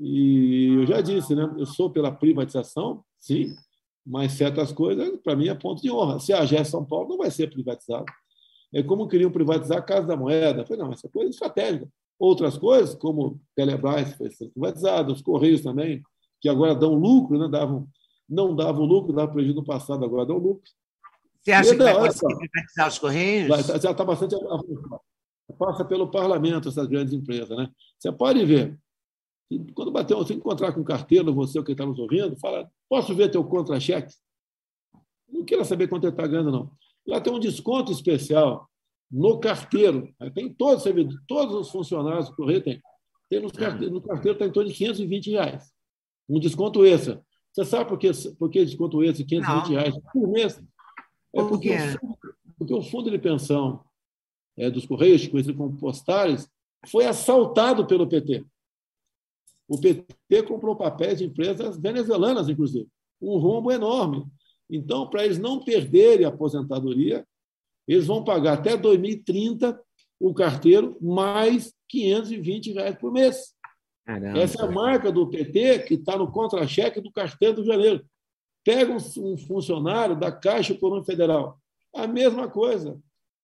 [0.00, 1.42] E eu já disse, né?
[1.58, 3.54] Eu sou pela privatização, sim,
[4.04, 6.18] mas certas coisas, para mim, é ponto de honra.
[6.18, 8.04] Se a AGES São Paulo não vai ser privatizada.
[8.74, 10.66] É como queriam privatizar a Casa da Moeda.
[10.66, 11.88] Falei, não, essa coisa é estratégica.
[12.18, 16.02] Outras coisas, como Telebrás foi privatizado, os Correios também,
[16.40, 17.48] que agora dão lucro, né?
[17.48, 17.86] davam,
[18.28, 20.68] não davam lucro, davam prejuízo no passado, agora dão lucro.
[21.40, 23.48] Você acha que vai conseguir privatizar os Correios?
[23.48, 24.34] Vai, já está bastante
[25.56, 27.56] Passa pelo parlamento essas grandes empresas.
[27.56, 27.68] Né?
[27.96, 28.76] Você pode ver.
[29.74, 33.30] Quando bater, você encontrar com um carteiro, você que está nos ouvindo, fala: posso ver
[33.30, 34.12] teu contra-cheque?
[35.28, 36.70] Não queira saber quanto ele está ganhando, não.
[37.06, 38.68] Lá tem um desconto especial
[39.10, 40.12] no carteiro.
[40.34, 40.84] Tem todos,
[41.26, 42.82] todos os funcionários do Correio tem.
[43.28, 45.72] tem no carteiro, no carteiro está em torno de 520 reais.
[46.28, 47.22] Um desconto extra.
[47.52, 49.70] Você sabe por que, por que desconto extra de 520 não.
[49.70, 50.62] reais por mês?
[51.34, 52.18] É porque, o fundo,
[52.58, 53.84] porque o fundo de pensão
[54.56, 56.48] é, dos Correios, conhecido como Postales,
[56.86, 58.44] foi assaltado pelo PT.
[59.66, 62.88] O PT comprou papéis de empresas venezuelanas, inclusive.
[63.20, 64.26] Um rombo enorme.
[64.70, 67.26] Então, para eles não perderem a aposentadoria,
[67.86, 69.78] eles vão pagar até 2030
[70.18, 73.54] o carteiro mais 520 reais por mês.
[74.06, 74.38] Caramba.
[74.38, 78.04] Essa é a marca do PT que está no contra-cheque do carteiro do janeiro.
[78.64, 81.58] Pega um funcionário da Caixa Econômica Federal,
[81.94, 82.98] a mesma coisa.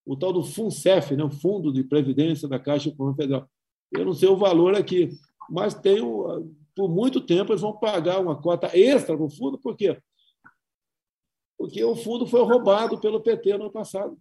[0.06, 1.22] O tal do FUNCEF, né?
[1.22, 3.48] o Fundo de Previdência da Caixa Econômica Federal.
[3.92, 5.10] Eu não sei o valor aqui,
[5.48, 6.00] mas tem
[6.74, 9.98] por muito tempo eles vão pagar uma cota extra no fundo, por quê?
[11.60, 14.18] Porque o fundo foi roubado pelo PT no passado.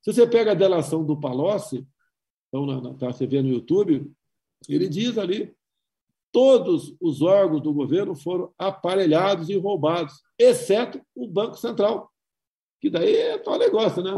[0.00, 1.84] Se você pega a delação do Palocci,
[2.46, 4.08] então, tá, você vê no YouTube,
[4.68, 5.52] ele diz ali:
[6.30, 12.08] todos os órgãos do governo foram aparelhados e roubados, exceto o Banco Central,
[12.80, 14.16] que daí é tal negócio, né?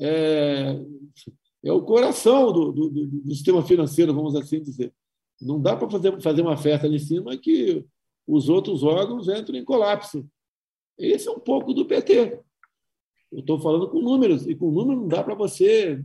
[0.00, 0.80] É,
[1.62, 4.92] é o coração do, do, do, sistema financeiro, vamos assim dizer.
[5.40, 7.86] Não dá para fazer, fazer uma festa ali em cima que
[8.26, 10.28] os outros órgãos entram em colapso.
[11.00, 12.40] Esse é um pouco do PT.
[13.32, 16.02] Eu estou falando com números, e com números não dá para você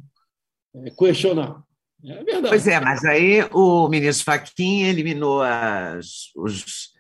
[0.74, 1.64] é, questionar.
[2.04, 2.50] É verdade.
[2.50, 6.92] Pois é, mas aí o ministro Fachin eliminou as, os,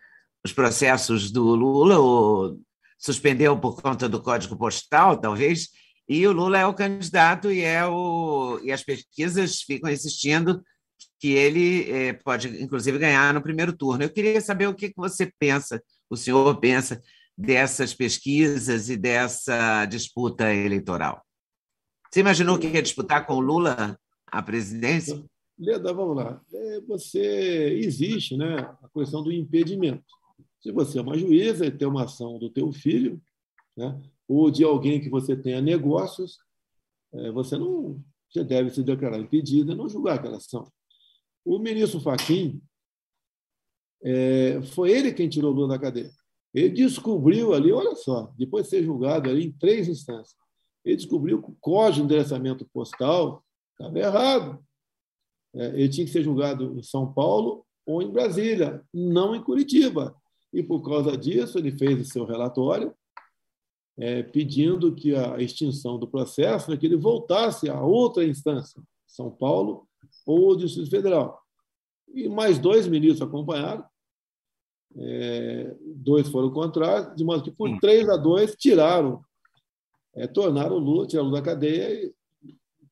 [0.44, 2.60] os processos do Lula, ou
[2.98, 5.70] suspendeu por conta do Código Postal, talvez,
[6.10, 10.64] e o Lula é o candidato e, é o, e as pesquisas ficam insistindo
[11.20, 14.04] que ele é, pode, inclusive, ganhar no primeiro turno.
[14.04, 17.02] Eu queria saber o que você pensa, o senhor pensa,
[17.38, 21.24] dessas pesquisas e dessa disputa eleitoral.
[22.10, 25.24] Você imaginou que ia disputar com Lula a presidência?
[25.58, 26.42] Leda, vamos lá.
[26.54, 30.04] É, você existe, né, a questão do impedimento.
[30.62, 33.22] Se você é uma juíza e tem uma ação do teu filho,
[33.76, 36.38] né, ou de alguém que você tenha negócios,
[37.14, 40.70] é, você não você deve se declarar impedida não julgar aquela ação.
[41.46, 42.62] O ministro Fachin
[44.04, 46.12] é, foi ele quem tirou Lula da cadeia.
[46.56, 50.36] Ele descobriu ali, olha só, depois de ser julgado ali em três instâncias,
[50.84, 54.66] ele descobriu que o código de endereçamento postal Estava errado.
[55.54, 60.16] É, ele tinha que ser julgado em São Paulo ou em Brasília, não em Curitiba.
[60.52, 62.96] E, por causa disso, ele fez o seu relatório
[63.98, 69.30] é, pedindo que a extinção do processo, né, que ele voltasse a outra instância, São
[69.30, 69.88] Paulo
[70.26, 71.42] ou o Distrito Federal.
[72.14, 73.86] E mais dois ministros acompanharam,
[74.98, 79.22] é, dois foram contrários, de modo que, por três a dois, tiraram,
[80.16, 82.14] é, tornaram o Lula, tiraram da cadeia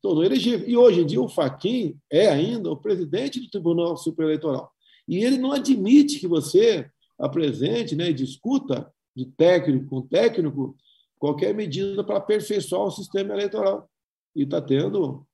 [0.04, 0.68] tornou elegível.
[0.68, 4.72] E hoje em dia o Faquin é ainda o presidente do Tribunal Superior Eleitoral.
[5.08, 10.76] E ele não admite que você apresente né, e discuta de técnico com técnico
[11.18, 13.90] qualquer medida para aperfeiçoar o sistema eleitoral.
[14.36, 15.26] E está tendo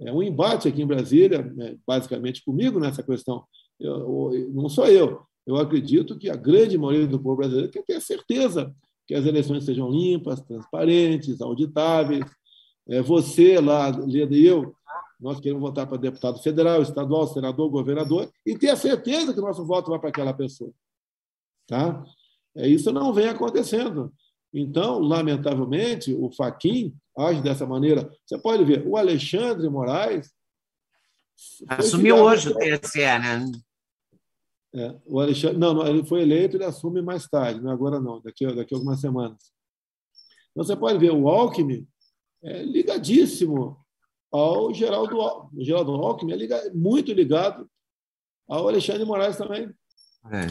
[0.00, 3.44] é, um embate aqui em Brasília, né, basicamente comigo nessa questão.
[3.78, 5.26] Eu, eu, não sou eu.
[5.50, 8.72] Eu acredito que a grande maioria do povo brasileiro quer ter certeza
[9.04, 12.24] que as eleições sejam limpas, transparentes, auditáveis.
[12.88, 14.72] É, você lá, Leda e eu,
[15.18, 19.42] nós queremos votar para deputado federal, estadual, senador, governador, e ter a certeza que o
[19.42, 20.70] nosso voto vai para aquela pessoa.
[21.66, 22.00] Tá?
[22.54, 24.12] É, isso não vem acontecendo.
[24.54, 28.08] Então, lamentavelmente, o Faquin age dessa maneira.
[28.24, 30.30] Você pode ver, o Alexandre Moraes.
[31.66, 33.50] Assumiu hoje o TSE, né?
[34.72, 37.98] É, o Alexandre, não, não, ele foi eleito, ele assume mais tarde, não é agora
[37.98, 39.52] não, daqui, daqui a algumas semanas.
[40.50, 41.86] Então, você pode ver, o Alckmin
[42.42, 43.76] é ligadíssimo
[44.30, 47.68] ao Geraldo, o Geraldo Alckmin, é ligado, muito ligado
[48.48, 49.68] ao Alexandre Moraes também.
[50.32, 50.46] É.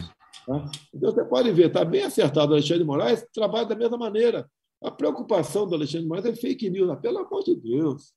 [0.45, 0.71] Tá?
[0.93, 4.49] Então, você pode ver, está bem acertado o Alexandre Moraes, trabalha da mesma maneira.
[4.81, 8.13] A preocupação do Alexandre Moraes é fake news, pelo amor de Deus.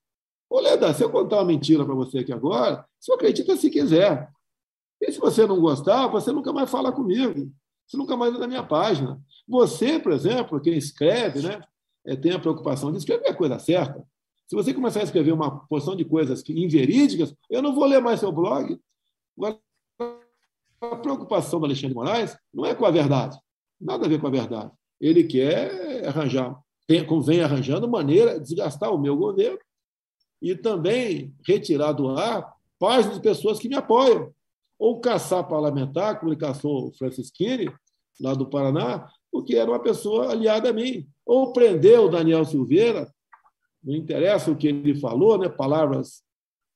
[0.51, 4.31] Ô, Leda, se eu contar uma mentira para você aqui agora, você acredita se quiser.
[5.03, 7.53] E se você não gostar, você nunca mais fala comigo.
[7.87, 9.21] Você nunca mais é da minha página.
[9.49, 11.61] Você, por exemplo, quem escreve, né,
[12.07, 14.03] é, tem a preocupação de escrever a coisa certa.
[14.47, 18.21] Se você começar a escrever uma porção de coisas inverídicas, eu não vou ler mais
[18.21, 18.79] seu blog.
[19.37, 19.59] Agora,
[20.81, 23.39] a preocupação do Alexandre Moraes não é com a verdade,
[23.81, 24.71] nada a ver com a verdade.
[25.01, 29.59] Ele quer arranjar, tem, vem arranjando maneira de desgastar o meu governo
[30.41, 34.33] e também retirar do ar páginas de pessoas que me apoiam.
[34.83, 37.73] Ou caçar parlamentar, como ele caçou o Francisquini,
[38.21, 41.07] lá do Paraná, porque era uma pessoa aliada a mim.
[41.25, 43.09] Ou prender o Daniel Silveira,
[43.81, 45.49] não interessa o que ele falou, né?
[45.49, 46.25] palavras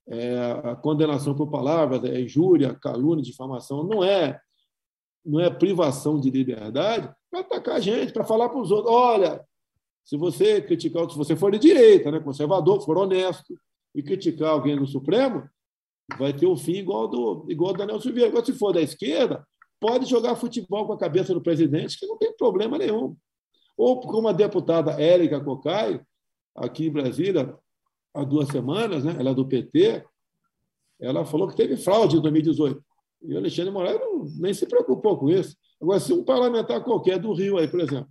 [0.06, 4.40] é, a condenação por palavras, é injúria, calúnia, difamação, não é
[5.24, 9.44] não é privação de liberdade para atacar a gente, para falar para os outros, olha,
[10.04, 13.58] se você criticar, se você for de direita, né, conservador, for honesto
[13.92, 15.42] e criticar alguém no Supremo,
[16.18, 18.28] vai ter um fim igual do igual do Daniel Silveira.
[18.28, 19.46] Agora, se for da esquerda,
[19.80, 23.16] pode jogar futebol com a cabeça do presidente, que não tem problema nenhum.
[23.76, 26.00] Ou como a deputada Érica Cocai,
[26.54, 27.54] aqui em Brasília,
[28.14, 29.16] há duas semanas, né?
[29.18, 30.04] ela é do PT,
[31.00, 32.82] ela falou que teve fraude em 2018.
[33.22, 35.56] E o Alexandre Moraes não, nem se preocupou com isso.
[35.80, 38.08] Agora, se um parlamentar qualquer do Rio, aí, por exemplo,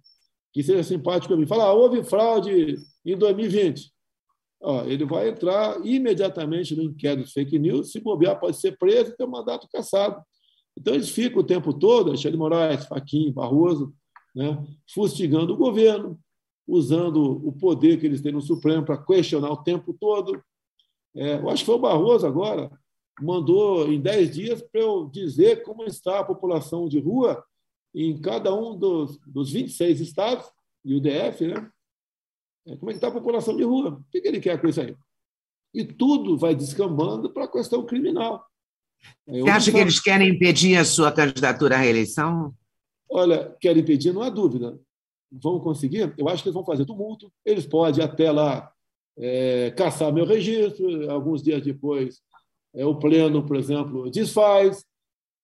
[0.53, 3.91] que seja simpático a mim, falar ah, houve fraude em 2020,
[4.61, 9.11] ó, ele vai entrar imediatamente no inquérito de fake news, se bobear, pode ser preso
[9.11, 10.21] e ter o mandato cassado.
[10.77, 13.93] Então, eles ficam o tempo todo, Alexandre Moraes, Faquim, Barroso,
[14.35, 14.61] né,
[14.93, 16.19] fustigando o governo,
[16.67, 20.41] usando o poder que eles têm no Supremo para questionar o tempo todo.
[21.15, 22.69] É, eu acho que foi o Barroso agora,
[23.21, 27.43] mandou em 10 dias para eu dizer como está a população de rua
[27.93, 30.45] em cada um dos, dos 26 estados
[30.83, 31.71] e o DF, né?
[32.67, 33.99] É, como é que está a população de rua?
[33.99, 34.95] O que ele quer com isso aí?
[35.73, 38.45] E tudo vai descambando para a questão criminal.
[39.27, 42.53] É, Você acha que eles querem impedir a sua candidatura à reeleição?
[43.09, 44.79] Olha, querem impedir, não há dúvida
[45.31, 46.13] vão conseguir?
[46.17, 47.31] Eu acho que eles vão fazer tumulto.
[47.43, 48.71] Eles podem até lá
[49.17, 51.09] é, caçar meu registro.
[51.11, 52.21] Alguns dias depois,
[52.73, 54.85] é, o pleno, por exemplo, desfaz,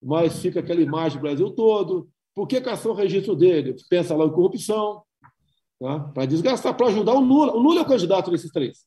[0.01, 2.10] mas fica aquela imagem do Brasil todo.
[2.34, 3.75] Por que caçou o registro dele?
[3.89, 5.03] Pensa lá em corrupção,
[5.82, 6.00] tá?
[6.00, 7.54] para desgastar, para ajudar o Lula.
[7.54, 8.86] O Lula é o candidato desses três.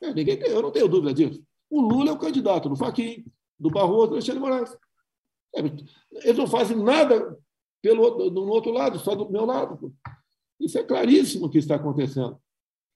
[0.00, 1.42] É, ninguém tem, eu não tenho dúvida disso.
[1.68, 3.24] O Lula é o candidato do Faquim,
[3.58, 4.70] do Barroso, do Alexandre Moraes.
[5.54, 7.36] É, eles não fazem nada
[7.82, 9.92] pelo no outro lado, só do meu lado.
[10.60, 12.38] Isso é claríssimo o que está acontecendo.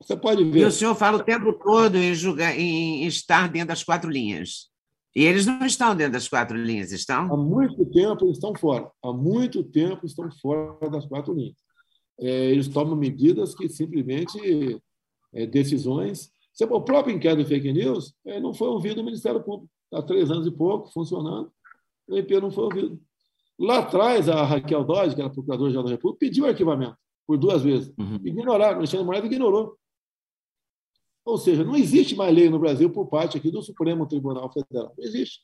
[0.01, 0.61] Você pode ver.
[0.61, 4.71] E o senhor fala o tempo todo em, julgar, em estar dentro das quatro linhas.
[5.15, 7.33] E eles não estão dentro das quatro linhas, estão?
[7.33, 8.91] Há muito tempo eles estão fora.
[9.03, 11.62] Há muito tempo estão fora das quatro linhas.
[12.21, 14.81] É, eles tomam medidas que simplesmente
[15.33, 16.31] é, decisões.
[16.71, 19.73] O próprio inquérito de fake news é, não foi ouvido no Ministério Público.
[19.93, 21.51] Há três anos e pouco, funcionando.
[22.09, 23.01] O IP não foi ouvido.
[23.59, 26.97] Lá atrás, a Raquel Dodge, que era procuradora-geral da República, pediu arquivamento
[27.27, 27.93] por duas vezes.
[27.99, 28.17] Uhum.
[28.25, 29.79] Ignoraram, o Alexandre Moraes ignorou.
[31.25, 34.93] Ou seja, não existe mais lei no Brasil por parte aqui do Supremo Tribunal Federal.
[34.97, 35.41] Não existe.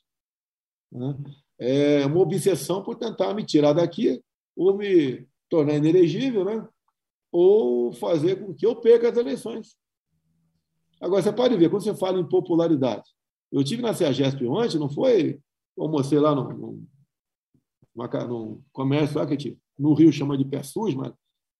[0.91, 1.15] Né?
[1.57, 4.21] É uma obsessão por tentar me tirar daqui
[4.57, 6.67] ou me tornar inelegível, né?
[7.31, 9.75] ou fazer com que eu perca as eleições.
[11.01, 13.09] Agora, você pode ver, quando você fala em popularidade,
[13.51, 15.39] eu tive na CEAGESP ontem, não foi?
[15.77, 16.89] Almocei lá no, no
[18.27, 21.11] no comércio lá que gente, no Rio chama de pé sujo, mas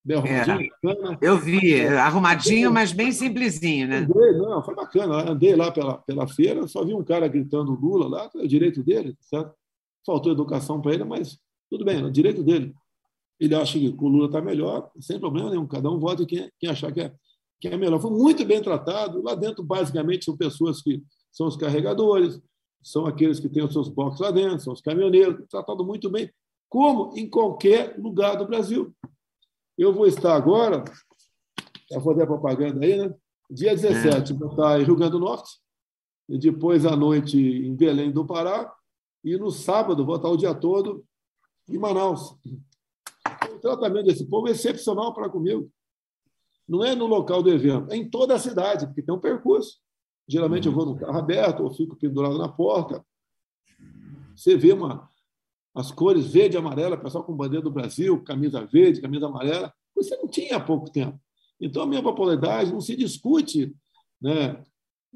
[0.05, 1.17] bem arrumadinho, bacana.
[1.21, 3.97] Eu vi, arrumadinho, mas bem simplesinho, né?
[3.97, 5.31] Andei, não, foi bacana.
[5.31, 8.81] Andei lá pela, pela feira, só vi um cara gritando Lula lá, é o direito
[8.81, 9.53] dele, certo?
[10.05, 11.37] Faltou educação para ele, mas
[11.69, 12.73] tudo bem, é o direito dele.
[13.39, 16.69] Ele acha que o Lula está melhor, sem problema nenhum, cada um vota quem, quem
[16.69, 17.13] achar que é,
[17.59, 17.99] que é melhor.
[17.99, 19.21] Foi muito bem tratado.
[19.21, 22.41] Lá dentro, basicamente, são pessoas que são os carregadores,
[22.83, 26.29] são aqueles que têm os seus boxes lá dentro, são os caminhoneiros, tratado muito bem.
[26.67, 28.93] como em qualquer lugar do Brasil.
[29.77, 30.83] Eu vou estar agora,
[31.89, 33.15] já fazer a propaganda aí, né?
[33.49, 34.35] Dia 17, é.
[34.35, 35.49] vou estar em Rio Grande do Norte,
[36.27, 38.71] e depois à noite em Belém do Pará,
[39.23, 41.03] e no sábado vou estar o dia todo
[41.67, 42.35] em Manaus.
[43.59, 45.69] O tratamento desse povo é excepcional para comigo.
[46.67, 49.79] Não é no local do evento, é em toda a cidade, porque tem um percurso.
[50.25, 53.05] Geralmente eu vou no carro aberto ou fico pendurado na porta.
[54.33, 55.09] Você vê uma,
[55.75, 59.73] as cores verde e amarela, pessoal com bandeira do Brasil, camisa verde, camisa amarela.
[59.93, 61.19] Você não tinha há pouco tempo.
[61.59, 63.75] Então, a minha popularidade não se discute
[64.21, 64.63] né,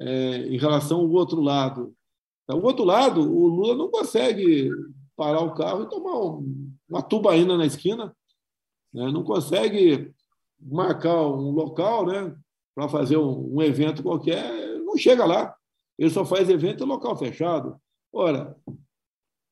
[0.01, 1.95] é, em relação ao outro lado.
[2.49, 4.69] O outro lado, o Lula não consegue
[5.15, 8.13] parar o carro e tomar um, uma tubaína na esquina,
[8.93, 9.11] né?
[9.11, 10.13] não consegue
[10.59, 12.35] marcar um local né,
[12.75, 15.55] para fazer um, um, evento qualquer, não chega lá.
[15.97, 17.77] Ele só faz evento em local fechado.
[18.11, 18.55] Ora,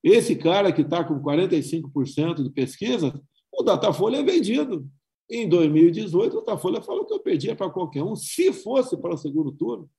[0.04, 3.22] esse cara que está com 45% de pesquisa,
[3.52, 4.88] o Datafolha é vendido.
[5.30, 9.18] Em 2018, o Datafolha falou que eu perdia para qualquer um, se fosse para o
[9.18, 9.89] segundo turno.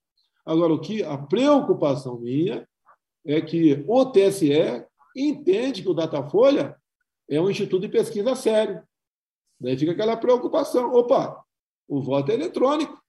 [0.45, 2.67] Agora, o que a preocupação minha
[3.25, 4.85] é que o TSE
[5.17, 6.77] entende que o Datafolha
[7.29, 8.83] é um instituto de pesquisa sério.
[9.63, 10.93] Daí fica aquela preocupação.
[10.93, 11.45] Opa,
[11.87, 13.01] o voto é eletrônico.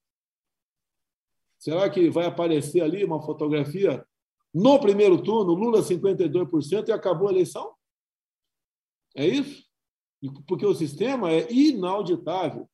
[1.57, 4.05] Será que vai aparecer ali uma fotografia
[4.53, 7.73] no primeiro turno, Lula 52% e acabou a eleição?
[9.15, 9.65] É isso?
[10.47, 12.69] Porque o sistema é inauditável.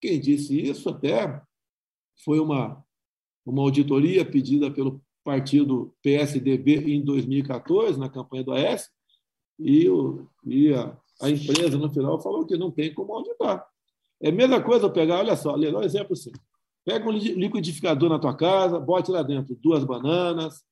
[0.00, 1.42] Quem disse isso até
[2.24, 2.82] foi uma,
[3.44, 8.90] uma auditoria pedida pelo partido PSDB em 2014, na campanha do AS,
[9.58, 13.66] e, o, e a, a, empresa, no final, falou que não tem como auditar.
[14.20, 16.42] É a mesma coisa pegar, olha só, um exemplo simples.
[16.84, 20.64] Pega um liquidificador na tua casa, bote lá dentro duas bananas,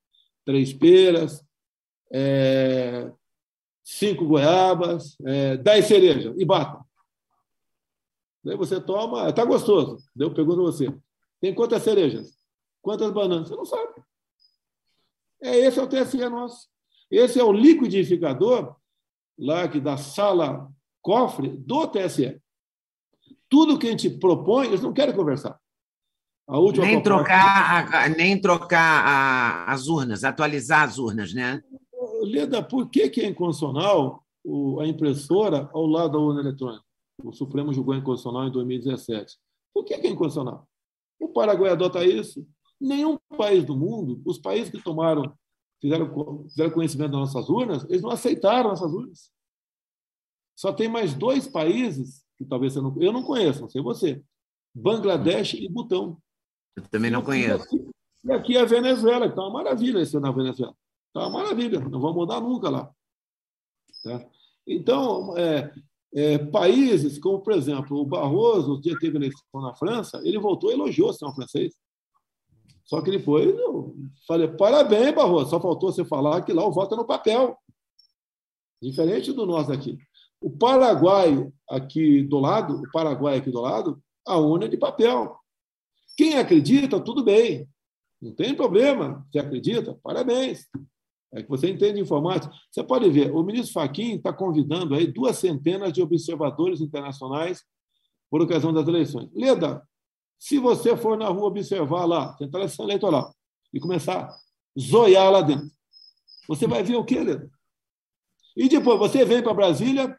[0.45, 1.45] três peras,
[2.11, 3.13] é,
[3.85, 6.85] cinco goiabas, é, dez cerejas e bata.
[8.43, 9.99] Daí você toma, está gostoso.
[10.15, 10.87] Deu pergunta a você.
[11.41, 12.39] Tem quantas cerejas?
[12.81, 13.49] Quantas bananas?
[13.49, 14.03] Você não sabe.
[15.43, 16.69] É, esse é o TSE nosso.
[17.11, 18.77] Esse é o liquidificador
[19.39, 20.71] lá que da sala
[21.03, 22.41] cofre do TSE.
[23.49, 25.59] Tudo que a gente propõe, eles não querem conversar
[26.81, 31.63] nem, trocar a, nem trocar a, as urnas, atualizar as urnas, né?
[32.23, 34.25] Leda, por que, que é inconstitucional
[34.81, 36.85] a impressora ao lado da urna eletrônica?
[37.23, 39.37] O Supremo julgou inconstitucional em 2017.
[39.75, 40.67] Por que, que é inconstitucional?
[41.21, 42.47] O Paraguai adota isso.
[42.81, 45.33] Nenhum país do mundo, os países que tomaram,
[45.81, 49.31] fizeram, fizeram conhecimento das nossas urnas, eles não aceitaram essas urnas.
[50.57, 52.95] Só tem mais dois países que talvez você não.
[53.01, 54.23] Eu não conheço, não sei você.
[54.75, 56.19] Bangladesh e Butão.
[56.77, 57.67] Eu também não conheço.
[58.25, 60.75] E aqui é a Venezuela, que está uma maravilha esse na Venezuela.
[61.09, 62.91] Está uma maravilha, não vão mudar nunca lá.
[64.03, 64.27] Tá?
[64.67, 65.73] Então, é,
[66.15, 70.71] é, países como, por exemplo, o Barroso, o dia teve eleição na França, ele voltou
[70.71, 71.75] e elogiou o sistema francês.
[72.87, 73.95] Só que depois eu
[74.27, 77.59] falei, parabéns, Barroso, só faltou você falar que lá o voto é no papel.
[78.81, 79.99] Diferente do nosso aqui.
[80.41, 85.37] O Paraguai aqui do lado, o Paraguai aqui do lado, a urna é de papel.
[86.17, 87.69] Quem acredita, tudo bem.
[88.23, 89.27] Não tem problema.
[89.31, 89.99] Você acredita?
[90.03, 90.67] Parabéns.
[91.35, 92.55] É que você entende informática.
[92.71, 97.65] Você pode ver, o ministro Fachin está convidando aí duas centenas de observadores internacionais
[98.31, 99.29] por ocasião das eleições.
[99.35, 99.83] Leda,
[100.39, 103.35] se você for na rua observar lá, tentar a eleitoral,
[103.73, 104.39] e começar a
[104.79, 105.71] zoiar lá dentro,
[106.49, 107.51] você vai ver o quê, Leda?
[108.57, 110.19] E depois você vem para Brasília,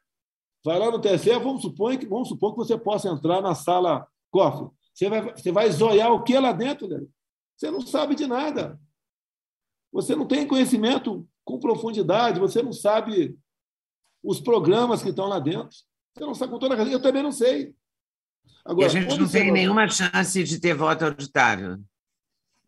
[0.64, 4.08] vai lá no TSE, vamos supor, que, vamos supor que você possa entrar na sala
[4.30, 4.70] cofre.
[4.94, 7.06] Você vai, você vai zoiar o que lá dentro, né?
[7.56, 8.80] Você não sabe de nada.
[9.92, 13.38] Você não tem conhecimento com profundidade, você não sabe
[14.24, 15.76] os programas que estão lá dentro.
[16.14, 17.74] Você não sabe com toda a Eu também não sei.
[18.68, 21.82] Agora, e a gente não tem nenhuma chance de ter voto auditário.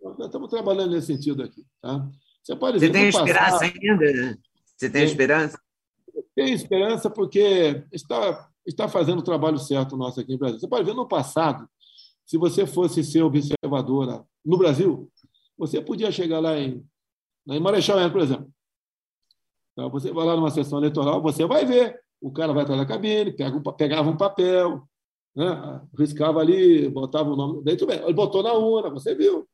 [0.02, 1.66] Nós estamos trabalhando nesse sentido aqui.
[1.82, 2.08] Tá?
[2.42, 4.40] Você, pode você tem esperança ainda?
[4.66, 5.62] Você tem, tem esperança?
[6.34, 10.58] Tem esperança porque está, está fazendo o trabalho certo nosso aqui no Brasil.
[10.58, 11.70] Você pode ver, no passado,
[12.26, 15.12] se você fosse ser observadora no Brasil,
[15.58, 16.82] você podia chegar lá em,
[17.50, 18.50] em Marechal por exemplo.
[19.74, 22.00] Então, você vai lá numa sessão eleitoral, você vai ver.
[22.22, 24.89] O cara vai atrás da cabine, pega um, pegava um papel,
[25.36, 25.82] né?
[25.98, 27.64] riscava ali, botava o nome.
[27.64, 28.02] Daí tudo bem.
[28.02, 29.48] Ele botou na urna, você viu.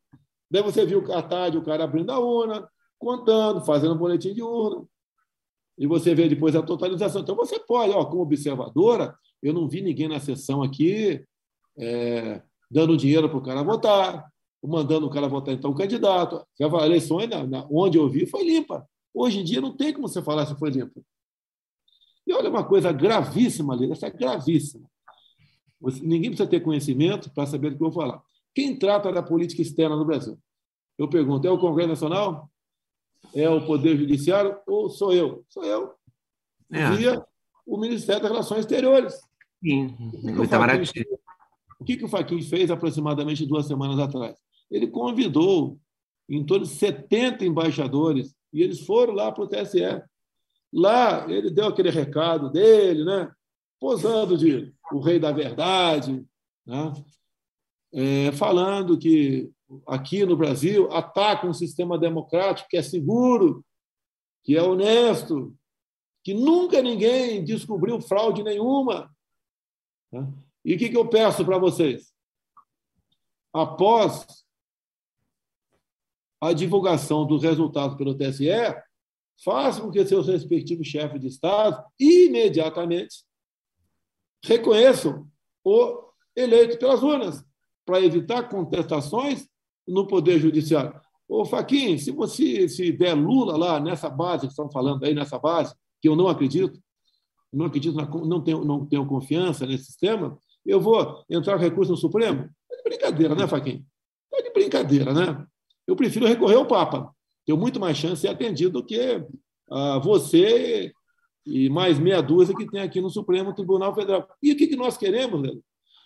[0.49, 2.67] Daí você viu à tarde o cara abrindo a urna,
[2.97, 4.85] contando, fazendo boletim de urna.
[5.77, 7.21] E você vê depois a totalização.
[7.21, 11.23] Então você pode, ó, como observadora, eu não vi ninguém na sessão aqui
[11.77, 14.25] é, dando dinheiro para o cara votar,
[14.63, 16.45] mandando o cara votar então o candidato.
[16.59, 17.17] A eleição,
[17.69, 18.87] onde eu vi, foi limpa.
[19.13, 21.01] Hoje em dia não tem como você falar se foi limpa.
[22.27, 24.89] E olha uma coisa gravíssima ali, essa é gravíssima.
[26.01, 28.21] Ninguém precisa ter conhecimento para saber do que eu vou falar.
[28.53, 30.37] Quem trata da política externa no Brasil?
[30.97, 32.49] Eu pergunto, é o Congresso Nacional?
[33.33, 34.57] É o Poder Judiciário?
[34.65, 35.43] Ou sou eu?
[35.49, 35.93] Sou eu.
[36.71, 36.89] É.
[36.91, 37.25] Via
[37.65, 39.19] o Ministério das Relações Exteriores.
[39.63, 39.95] Sim.
[41.79, 44.37] O que, que o Faquin fez aproximadamente duas semanas atrás?
[44.71, 45.77] Ele convidou
[46.29, 50.01] em torno de 70 embaixadores e eles foram lá para o TSE.
[50.71, 53.31] Lá ele deu aquele recado dele, né?
[53.79, 56.25] posando de o rei da verdade,
[56.65, 56.93] né?
[57.93, 59.51] é, falando que
[59.87, 63.65] aqui no Brasil ataca um sistema democrático que é seguro,
[64.43, 65.55] que é honesto,
[66.23, 69.09] que nunca ninguém descobriu fraude nenhuma.
[70.11, 70.31] Né?
[70.63, 72.13] E o que, que eu peço para vocês?
[73.53, 74.45] Após
[76.41, 78.49] a divulgação dos resultados pelo TSE,
[79.43, 83.23] façam com que seus respectivos chefes de Estado imediatamente
[84.45, 85.27] reconheçam
[85.63, 86.03] o
[86.35, 87.43] eleito pelas urnas,
[87.85, 89.47] para evitar contestações
[89.87, 90.99] no Poder Judiciário.
[91.27, 95.39] Ô, Faquim, se você se der Lula lá nessa base que estão falando aí, nessa
[95.39, 96.79] base, que eu não acredito,
[97.51, 102.49] não acredito, não tenho, não tenho confiança nesse sistema, eu vou entrar recurso no Supremo?
[102.71, 103.85] É de brincadeira, né, Faquim?
[104.33, 105.45] É de brincadeira, né?
[105.87, 107.11] Eu prefiro recorrer ao Papa.
[107.45, 109.23] Tenho muito mais chance de ser atendido do que
[109.69, 110.91] ah, você
[111.45, 114.27] e mais meia dúzia que tem aqui no Supremo Tribunal Federal.
[114.41, 115.63] E o que, que nós queremos, Leandro?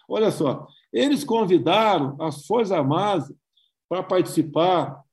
[0.07, 3.31] Olha só, eles convidaram as Forças Armadas
[3.87, 5.03] para participar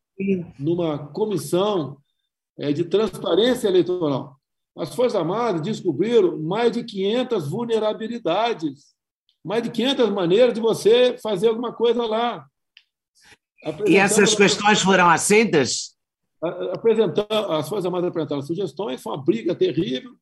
[0.59, 1.99] numa comissão
[2.59, 4.37] é, de transparência eleitoral.
[4.77, 8.95] As Forças Armadas descobriram mais de 500 vulnerabilidades,
[9.45, 12.47] mais de 500 maneiras de você fazer alguma coisa lá.
[13.87, 15.95] E essas questões foram aceitas?
[16.72, 20.12] Apresentando, as Forças Armadas apresentaram sugestões, foi uma briga terrível.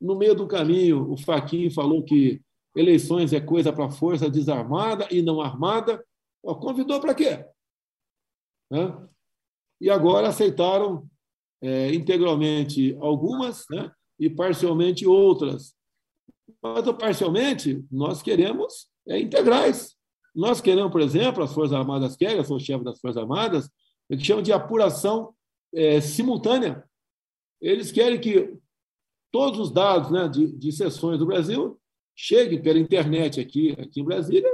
[0.00, 2.40] No meio do caminho, o Faquin falou que
[2.74, 6.04] eleições é coisa para força desarmada e não armada.
[6.42, 7.44] convidou para quê?
[8.70, 9.08] Né?
[9.80, 11.06] E agora aceitaram
[11.60, 13.90] é, integralmente algumas né?
[14.18, 15.74] e parcialmente outras.
[16.62, 19.94] Mas, parcialmente, nós queremos é, integrais.
[20.34, 23.68] Nós queremos, por exemplo, as Forças Armadas querem, eu sou chefe das Forças Armadas,
[24.10, 25.34] o que chamam de apuração
[25.74, 26.84] é, simultânea.
[27.60, 28.56] Eles querem que
[29.30, 31.78] todos os dados né, de, de sessões do Brasil
[32.14, 34.50] cheguem pela internet aqui, aqui em Brasília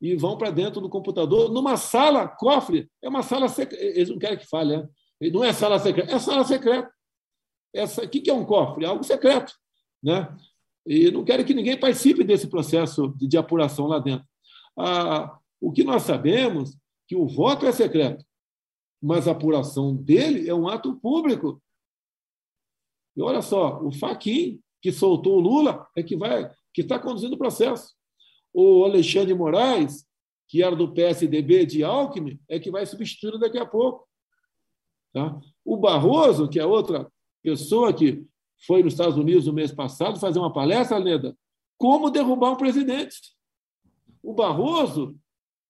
[0.00, 2.90] e vão para dentro do computador, numa sala, cofre.
[3.00, 3.84] É uma sala secreta.
[3.84, 4.88] Eles não querem que fale, né?
[5.32, 6.92] Não é sala secreta, é sala secreta.
[7.72, 8.84] Essa, o que é um cofre?
[8.84, 9.52] É algo secreto.
[10.02, 10.28] Né?
[10.84, 14.26] E não querem que ninguém participe desse processo de, de apuração lá dentro.
[14.76, 18.24] Ah, o que nós sabemos que o voto é secreto
[19.02, 21.60] mas a apuração dele é um ato público.
[23.16, 27.34] E olha só, o Faquin, que soltou o Lula, é que vai, que está conduzindo
[27.34, 27.92] o processo.
[28.54, 30.06] O Alexandre Moraes,
[30.48, 34.06] que era do PSDB de Alckmin, é que vai substituir daqui a pouco.
[35.12, 35.38] Tá?
[35.64, 37.10] O Barroso, que é outra
[37.42, 38.24] pessoa que
[38.66, 41.36] foi nos Estados Unidos no mês passado fazer uma palestra, Leda,
[41.76, 43.16] como derrubar um presidente.
[44.22, 45.18] O Barroso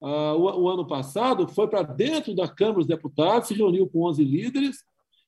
[0.03, 4.03] ah, o, o, ano passado, foi para dentro da Câmara dos Deputados, se reuniu com
[4.09, 4.79] 11 líderes,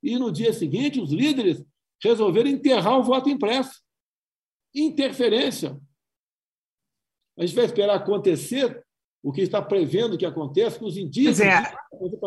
[0.03, 1.65] e no dia seguinte, os líderes
[2.03, 3.81] resolveram enterrar o voto impresso.
[4.75, 5.79] Interferência.
[7.39, 8.85] A gente vai esperar acontecer
[9.23, 11.41] o que está prevendo que aconteça com os indígenas.
[11.41, 11.75] É,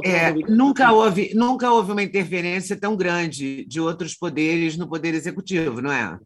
[0.06, 5.82] é, nunca, houve, nunca houve uma interferência tão grande de outros poderes no poder executivo,
[5.82, 6.18] não é?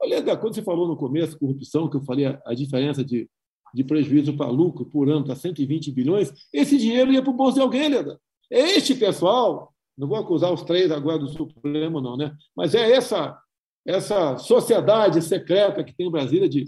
[0.00, 3.28] Olha, quando você falou no começo corrupção, que eu falei a, a diferença de
[3.76, 7.56] de prejuízo para lucro por ano, para 120 bilhões, esse dinheiro ia para o bolso
[7.56, 8.18] de alguém, Leda.
[8.50, 12.34] É este pessoal, não vou acusar os três agora do Supremo, não, né?
[12.56, 13.38] mas é essa,
[13.86, 16.64] essa sociedade secreta que tem em Brasília de,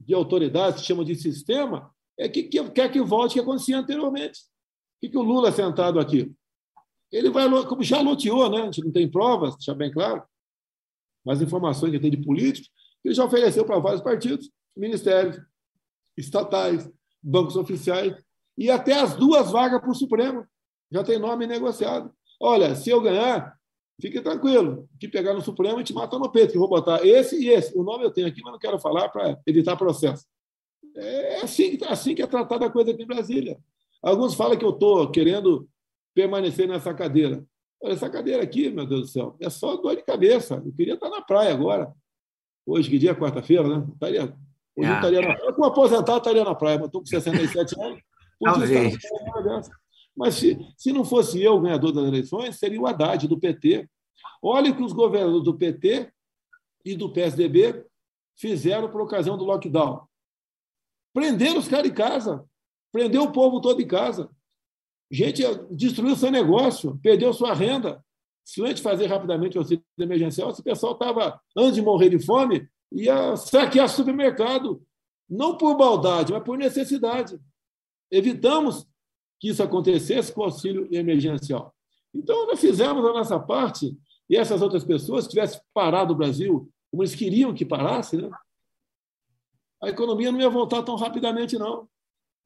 [0.00, 1.88] de autoridades, que chama de sistema,
[2.18, 4.40] é que, que quer que volte o que acontecia anteriormente.
[4.40, 6.32] O que, que o Lula sentado aqui?
[7.12, 8.62] Ele vai, como já loteou, né?
[8.62, 10.24] a gente não tem provas, deixar bem claro,
[11.24, 12.68] mas informações que tem de políticos,
[13.04, 15.40] ele já ofereceu para vários partidos, ministérios,
[16.16, 16.90] estatais,
[17.22, 18.14] bancos oficiais
[18.56, 20.46] e até as duas vagas para o Supremo.
[20.90, 22.12] Já tem nome negociado.
[22.40, 23.56] Olha, se eu ganhar,
[24.00, 24.88] fique tranquilo.
[24.98, 27.76] Que pegar no Supremo, a gente mata no peito, que vou botar esse e esse.
[27.76, 30.26] O nome eu tenho aqui, mas não quero falar para evitar processo.
[30.94, 33.58] É assim, assim que é tratada a coisa aqui em Brasília.
[34.02, 35.68] Alguns falam que eu estou querendo
[36.14, 37.44] permanecer nessa cadeira.
[37.82, 40.62] Olha, essa cadeira aqui, meu Deus do céu, é só dor de cabeça.
[40.64, 41.92] Eu queria estar na praia agora.
[42.66, 43.14] Hoje, que dia?
[43.14, 43.86] Quarta-feira, né?
[43.92, 44.36] Estaria
[44.76, 45.52] Hoje ah, eu estaria na praia.
[45.52, 48.00] Com aposentado, estaria na praia, mas estou com 67 anos.
[50.16, 53.88] Mas se, se não fosse eu o ganhador das eleições, seria o Haddad, do PT.
[54.42, 56.12] Olha que os governadores do PT
[56.84, 57.84] e do PSDB
[58.36, 60.06] fizeram por ocasião do lockdown.
[61.14, 62.44] Prenderam os caras em casa,
[62.90, 64.30] prendeu o povo todo em casa.
[65.10, 68.02] Gente destruiu seu negócio, perdeu sua renda.
[68.44, 72.18] Se a gente fazer rapidamente o auxílio emergencial, esse pessoal estava, antes de morrer de
[72.18, 74.82] fome, ia saquear supermercado,
[75.28, 77.38] não por maldade, mas por necessidade.
[78.10, 78.86] Evitamos
[79.40, 81.74] que isso acontecesse com o auxílio emergencial.
[82.14, 83.96] Então, nós fizemos a nossa parte
[84.28, 88.30] e essas outras pessoas tivessem parado o Brasil como eles queriam que parasse, né?
[89.82, 91.88] a economia não ia voltar tão rapidamente, não.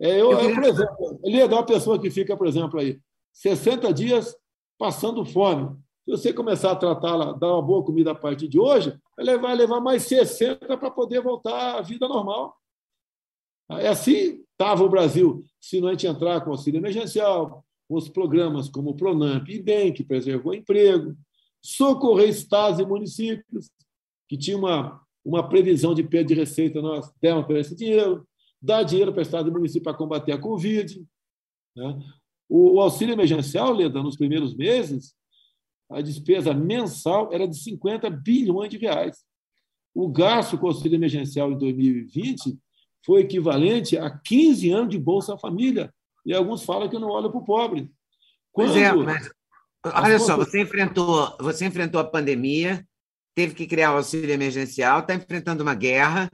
[0.01, 2.99] É, eu, eu, por exemplo, ele é uma pessoa que fica, por exemplo, aí
[3.33, 4.37] 60 dias
[4.79, 5.77] passando fome.
[6.07, 9.57] Se você começar a tratá-la, dar uma boa comida a partir de hoje, ela vai
[9.57, 12.57] levar mais 60 para poder voltar à vida normal.
[13.73, 18.09] É assim estava o Brasil, se não a gente entrar com auxílio emergencial, com os
[18.09, 21.15] programas como o Pronamp e BEM, que preservou emprego,
[21.63, 23.71] socorrer estados e municípios,
[24.29, 28.27] que tinha uma, uma previsão de perda de receita, nós demos para esse dinheiro,
[28.63, 31.05] dar dinheiro para estado e município para combater a Covid.
[31.77, 31.99] Né?
[32.49, 35.15] O, o, auxílio emergencial, Leda, nos primeiros meses,
[35.91, 39.19] a despesa mensal era de 50 bilhões de reais.
[39.95, 42.59] O gasto com o auxílio emergencial em 2020
[43.05, 45.93] foi equivalente a 15 anos de Bolsa Família.
[46.25, 47.91] E alguns falam que não olham para o pobre.
[48.53, 48.73] Quando...
[48.73, 49.31] Pois é, mas
[49.85, 52.85] olha só, você enfrentou, você enfrentou a pandemia,
[53.35, 56.29] teve que criar o auxílio emergencial, está enfrentando uma guerra,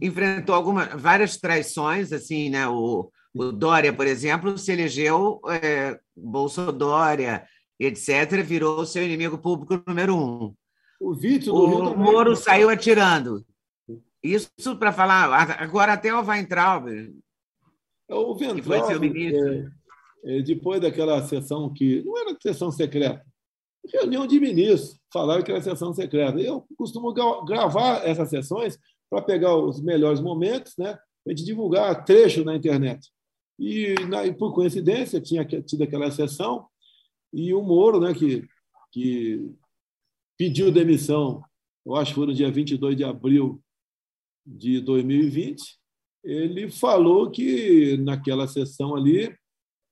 [0.00, 2.68] enfrentou algumas, várias traições, assim, né?
[2.68, 7.42] O, o Dória, por exemplo, se elegeu é, Bolsonaro,
[7.78, 10.54] etc., virou seu inimigo público número um.
[11.00, 13.44] O do o Rio Moro saiu atirando.
[14.22, 16.88] Isso para falar, agora até o Weintraub,
[18.08, 19.72] é, o Weintraub, que foi seu ministro.
[20.24, 23.24] É, é, depois daquela sessão que não era sessão secreta,
[23.92, 26.40] reunião de ministros, falaram que era sessão secreta.
[26.40, 27.12] Eu costumo
[27.44, 33.08] gravar essas sessões para pegar os melhores momentos, né, para divulgar trecho na internet.
[33.58, 36.66] E, na, e, por coincidência, tinha tido aquela sessão
[37.32, 38.46] e o Moro, né, que,
[38.92, 39.50] que
[40.36, 41.42] pediu demissão,
[41.84, 43.62] eu acho que foi no dia 22 de abril
[44.44, 45.62] de 2020,
[46.24, 49.34] ele falou que naquela sessão ali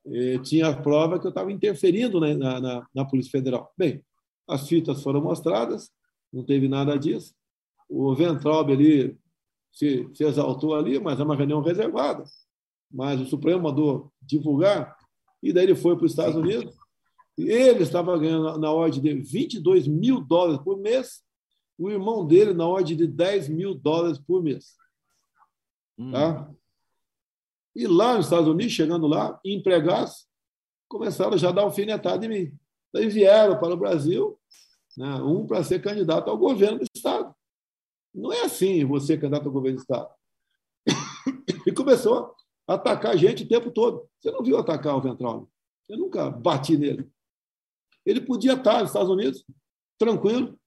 [0.07, 3.73] eh, tinha a prova que eu estava interferindo né, na, na, na, Polícia Federal.
[3.79, 4.05] Bem,
[4.49, 5.91] as fitas foram mostradas,
[6.33, 7.35] não teve nada disso.
[7.89, 9.19] O Ventralbe ali
[9.73, 12.25] se, se exaltou ali, mas é uma reunião reservada.
[12.91, 14.97] Mas o Supremo mandou divulgar,
[15.43, 16.75] e daí ele foi para os Estados Unidos.
[17.37, 21.23] Ele estava ganhando na ordem de 22 mil dólares por mês,
[21.77, 24.77] o irmão dele na ordem de 10 mil dólares por mês.
[25.99, 26.13] Hum.
[26.13, 26.51] Tá?
[27.75, 30.29] E lá nos Estados Unidos, chegando lá, empregados
[30.89, 32.59] começaram já a dar alfinetada em mim.
[32.93, 34.39] Daí vieram para o Brasil,
[34.97, 37.35] né, um para ser candidato ao governo do Estado.
[38.15, 40.09] Não é assim você candidato ao governo do Estado.
[41.67, 42.35] E começou
[42.69, 44.07] a atacar a gente o tempo todo.
[44.21, 45.49] Você não viu atacar o Ventral?
[45.89, 47.11] Eu nunca bati nele.
[48.05, 49.45] Ele podia estar nos Estados Unidos,
[49.99, 50.59] tranquilo,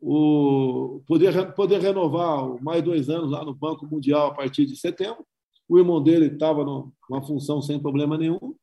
[0.00, 5.26] o poder, poder renovar mais dois anos lá no Banco Mundial a partir de setembro.
[5.68, 8.54] O irmão dele estava numa função sem problema nenhum,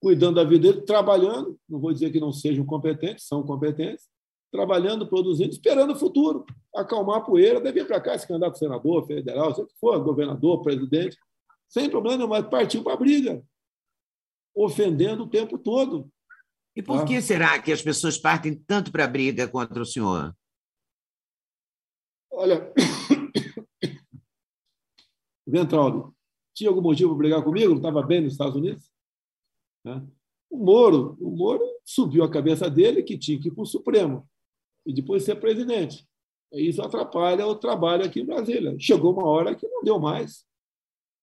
[0.00, 1.58] cuidando da vida dele, trabalhando.
[1.68, 4.08] Não vou dizer que não sejam competentes, são competentes,
[4.50, 6.44] trabalhando, produzindo, esperando o futuro,
[6.74, 11.16] acalmar a poeira, deve vir para cá esse candidato senador, federal, se for, governador, presidente,
[11.68, 13.42] sem problema, mas partiu para a briga,
[14.56, 16.10] ofendendo o tempo todo.
[16.74, 17.04] E por tá?
[17.04, 20.34] que será que as pessoas partem tanto para a briga contra o senhor?
[22.32, 22.72] Olha,
[25.46, 26.14] Ventraldo,
[26.54, 27.70] tinha algum motivo para brigar comigo?
[27.70, 28.90] Não estava bem nos Estados Unidos?
[29.84, 30.04] Né?
[30.50, 34.28] O Moro, o Moro subiu a cabeça dele que tinha que ir para o Supremo
[34.84, 36.06] e depois ser presidente.
[36.52, 38.76] Isso atrapalha o trabalho aqui em Brasília.
[38.78, 40.45] Chegou uma hora que não deu mais.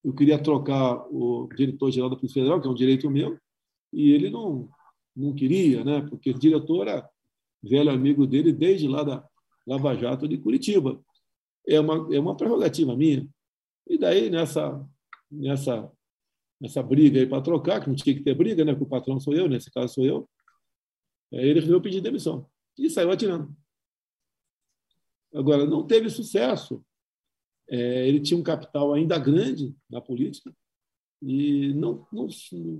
[0.03, 3.37] Eu queria trocar o diretor-geral da Polícia Federal, que é um direito meu,
[3.91, 4.69] e ele não,
[5.15, 6.01] não queria, né?
[6.01, 7.09] porque o diretor era
[7.61, 9.25] velho amigo dele desde lá da,
[9.65, 11.01] Lava Jato de Curitiba.
[11.67, 13.27] É uma, é uma prerrogativa minha.
[13.87, 14.85] E daí, nessa,
[15.31, 15.91] nessa,
[16.59, 18.73] nessa briga aí para trocar, que não tinha que ter briga, né?
[18.73, 20.29] porque o patrão sou eu, nesse caso sou eu,
[21.31, 22.47] ele resolveu pedir demissão.
[22.77, 23.55] E saiu atirando.
[25.33, 26.83] Agora, não teve sucesso.
[27.69, 30.53] É, ele tinha um capital ainda grande na política
[31.21, 32.27] e não, não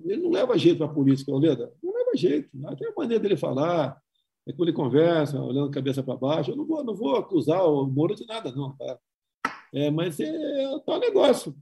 [0.05, 1.73] ele não leva jeito para a política, Oleda.
[1.81, 2.49] Não leva jeito.
[2.65, 3.97] Até a maneira dele falar,
[4.45, 6.51] é quando ele conversa, olhando cabeça para baixo.
[6.51, 8.75] Eu não vou, não vou acusar o Moro de nada, não.
[8.75, 8.99] Tá?
[9.73, 11.55] É, mas é, é tal negócio.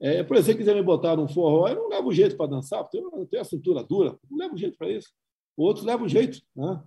[0.00, 2.84] É, por exemplo, se quiser me botar num forró, eu não levo jeito para dançar,
[2.84, 5.08] porque eu tenho a cintura dura, não levo jeito para isso.
[5.56, 6.40] Outros levam jeito.
[6.54, 6.82] Né?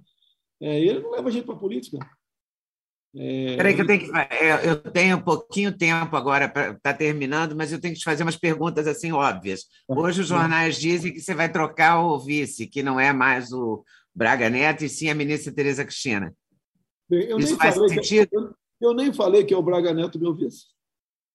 [0.62, 1.98] É, ele não leva jeito para a política.
[3.16, 3.58] É...
[3.58, 4.12] Peraí, que eu tenho que.
[4.18, 8.00] É, eu tenho um pouquinho tempo agora para estar tá terminando, mas eu tenho que
[8.00, 9.64] te fazer umas perguntas assim óbvias.
[9.88, 10.00] Tá.
[10.00, 13.84] Hoje os jornais dizem que você vai trocar o vice, que não é mais o
[14.16, 16.34] Braga Neto, e sim a ministra Tereza Cristina.
[17.10, 18.30] Bem, eu Isso faz sentido?
[18.30, 20.68] Que, eu, eu, nem falei que é o Braga Neto meu vice.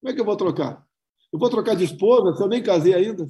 [0.01, 0.83] Como é que eu vou trocar?
[1.31, 3.27] Eu vou trocar de esposa se eu nem casei ainda?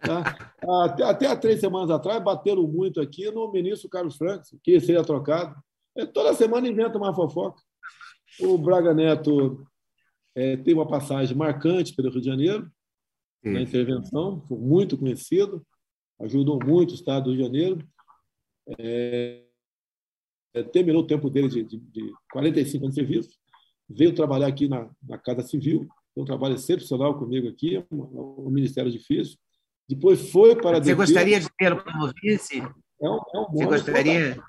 [0.00, 0.36] Tá?
[0.84, 5.02] Até, até há três semanas atrás bateram muito aqui no ministro Carlos Franks, que seria
[5.02, 5.54] trocado.
[5.96, 7.60] É, toda semana inventa uma fofoca.
[8.40, 9.66] O Braga Neto
[10.34, 12.70] é, tem uma passagem marcante pelo Rio de Janeiro,
[13.44, 15.64] na intervenção, foi muito conhecido,
[16.22, 17.88] ajudou muito o Estado do Rio de Janeiro.
[18.78, 19.44] É,
[20.54, 23.38] é terminou o tempo dele de, de, de 45 anos de serviço,
[23.88, 25.86] veio trabalhar aqui na, na Casa Civil,
[26.16, 29.36] um trabalho excepcional comigo aqui, é um, um ministério difícil.
[29.86, 30.82] Depois foi para.
[30.82, 32.60] Você gostaria de tê-lo como vice?
[32.60, 34.42] É um, é um Você gostaria?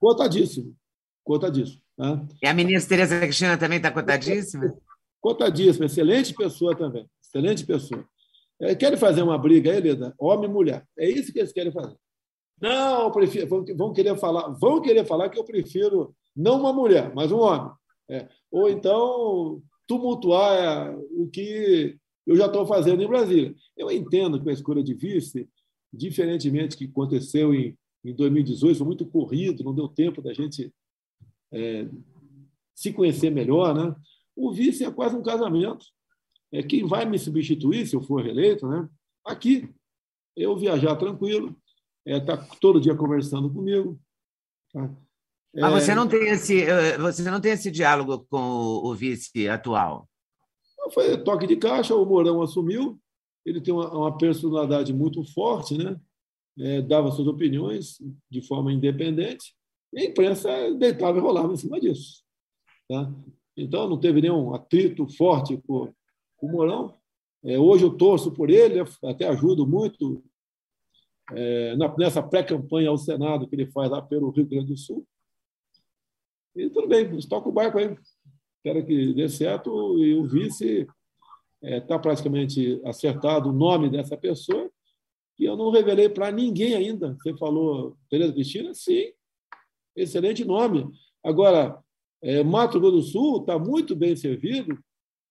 [0.00, 0.74] Cotadíssimo.
[1.24, 1.80] Cotadíssimo.
[1.96, 2.24] Tá?
[2.42, 4.74] E a ministra Tereza Cristina também está cotadíssima?
[5.20, 7.06] Cotadíssima, excelente pessoa também.
[7.22, 8.04] Excelente pessoa.
[8.60, 10.14] É, querem fazer uma briga aí, Leda?
[10.18, 10.86] Homem e mulher.
[10.98, 11.96] É isso que eles querem fazer.
[12.60, 16.72] Não, eu prefiro, vão, vão, querer falar, vão querer falar que eu prefiro não uma
[16.72, 17.72] mulher, mas um homem.
[18.08, 18.28] É.
[18.50, 21.96] Ou então tumultuar é, o que
[22.26, 23.54] eu já estou fazendo em Brasília.
[23.76, 25.48] Eu entendo que a escolha de vice,
[25.92, 30.72] diferentemente do que aconteceu em, em 2018, foi muito corrido, não deu tempo da gente
[31.52, 31.88] é,
[32.74, 33.74] se conhecer melhor.
[33.74, 33.94] Né?
[34.36, 35.84] O vice é quase um casamento.
[36.52, 38.88] É quem vai me substituir, se eu for reeleito, né?
[39.24, 39.68] aqui.
[40.36, 41.56] Eu viajar tranquilo,
[42.06, 44.00] é, tá todo dia conversando comigo.
[44.72, 44.90] Tá?
[45.54, 45.60] É...
[45.60, 50.08] Mas você não tem esse, eh, você não tem esse diálogo com o vice atual?
[50.94, 52.98] Foi toque de caixa, o Mourão assumiu,
[53.44, 56.00] ele tem uma, uma personalidade muito forte, né?
[56.58, 57.96] É, dava suas opiniões
[58.28, 59.54] de forma independente,
[59.92, 62.22] e a imprensa deitava e rolava em cima disso.
[62.88, 63.12] Tá?
[63.56, 65.92] Então, não teve nenhum atrito forte com,
[66.36, 66.96] com o Mourão.
[67.42, 70.22] É, hoje eu torço por ele, até ajudo muito
[71.32, 75.06] é, nessa pré-campanha ao Senado que ele faz lá pelo Rio Grande do Sul.
[76.54, 77.96] E tudo bem, toca o barco aí.
[78.56, 79.98] Espero que dê certo.
[79.98, 80.88] E o vice está
[81.62, 84.70] é, tá praticamente acertado o nome dessa pessoa,
[85.36, 87.14] que eu não revelei para ninguém ainda.
[87.14, 88.74] Você falou Tereza Cristina?
[88.74, 89.12] Sim,
[89.96, 90.88] excelente nome.
[91.24, 91.78] Agora,
[92.22, 94.78] é, Mato Grosso do Sul está muito bem servido,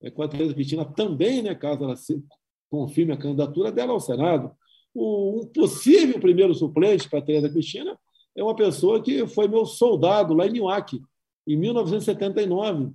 [0.02, 2.22] é, com a Tereza Cristina também, né, caso ela se
[2.70, 4.52] confirme a candidatura dela ao Senado.
[4.94, 7.98] O, possível primeiro suplente para a Tereza Cristina
[8.36, 11.00] é uma pessoa que foi meu soldado lá em Niuaque,
[11.46, 12.90] em 1979.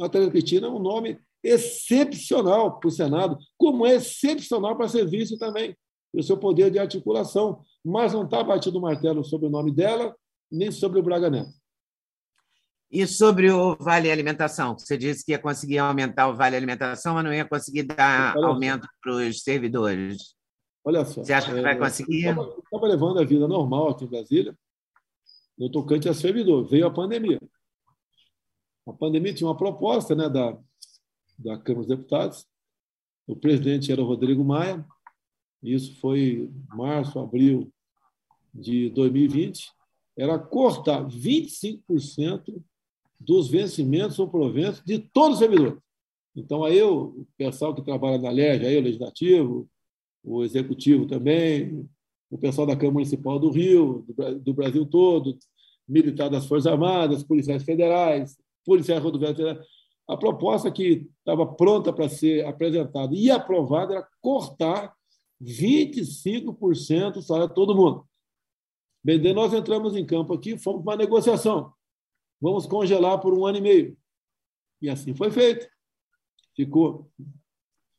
[0.00, 5.38] A Tereza Cristina é um nome excepcional para o Senado, como é excepcional para serviço
[5.38, 5.76] também,
[6.12, 7.60] o seu poder de articulação.
[7.84, 10.16] Mas não está batido o martelo sobre o nome dela,
[10.50, 11.52] nem sobre o Braga Neto.
[12.90, 14.78] E sobre o Vale Alimentação?
[14.78, 18.86] Você disse que ia conseguir aumentar o Vale Alimentação, mas não ia conseguir dar aumento
[19.02, 20.34] para os servidores.
[20.84, 21.24] Olha só.
[21.24, 22.26] Você acha que vai é, conseguir?
[22.28, 24.56] Estava levando a vida normal aqui em Brasília,
[25.58, 26.68] no tocante a servidor.
[26.68, 27.40] Veio a pandemia.
[28.86, 30.52] A pandemia tinha uma proposta né, da,
[31.38, 32.46] da Câmara dos Deputados.
[33.26, 34.86] O presidente era o Rodrigo Maia.
[35.62, 37.72] Isso foi março, abril
[38.52, 39.72] de 2020.
[40.16, 42.62] Era cortar 25%
[43.18, 45.78] dos vencimentos ou proventos de todos os servidores.
[46.36, 49.68] Então, aí o pessoal que trabalha na LERJ, aí o Legislativo,
[50.22, 51.88] o Executivo também,
[52.30, 54.04] o pessoal da Câmara Municipal do Rio,
[54.40, 55.38] do Brasil todo,
[55.86, 59.66] militar das Forças Armadas, policiais federais, policiais rodoviários federais.
[60.08, 64.92] A proposta que estava pronta para ser apresentada e aprovada era cortar
[65.42, 68.04] 25% do salário de todo mundo.
[69.04, 71.72] Daí nós entramos em campo aqui, fomos para uma negociação.
[72.40, 73.98] Vamos congelar por um ano e meio.
[74.80, 75.68] E assim foi feito.
[76.56, 77.10] Ficou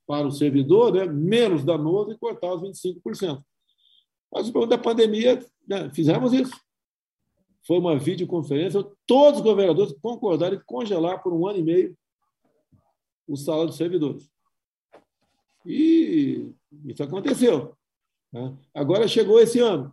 [0.08, 3.44] para o servidor, né, menos danoso e cortar os 25%.
[4.32, 6.54] Mas, por da pandemia, né, fizemos isso.
[7.66, 11.98] Foi uma videoconferência, todos os governadores concordaram em congelar por um ano e meio
[13.28, 14.30] o salário dos servidores.
[15.66, 16.52] E
[16.86, 17.76] isso aconteceu.
[18.32, 18.56] Né?
[18.74, 19.92] Agora chegou esse ano.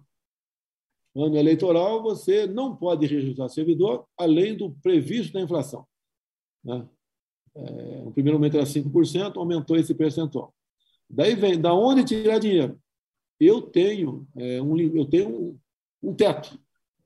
[1.15, 5.87] Ano eleitoral, você não pode registrar servidor além do previsto da inflação.
[6.65, 6.89] Né?
[7.55, 10.55] é, no primeiro momento era 5%, aumentou esse percentual.
[11.09, 12.79] Daí vem, da onde tirar dinheiro?
[13.39, 15.59] Eu tenho, é, um, eu tenho um,
[16.03, 16.59] um teto.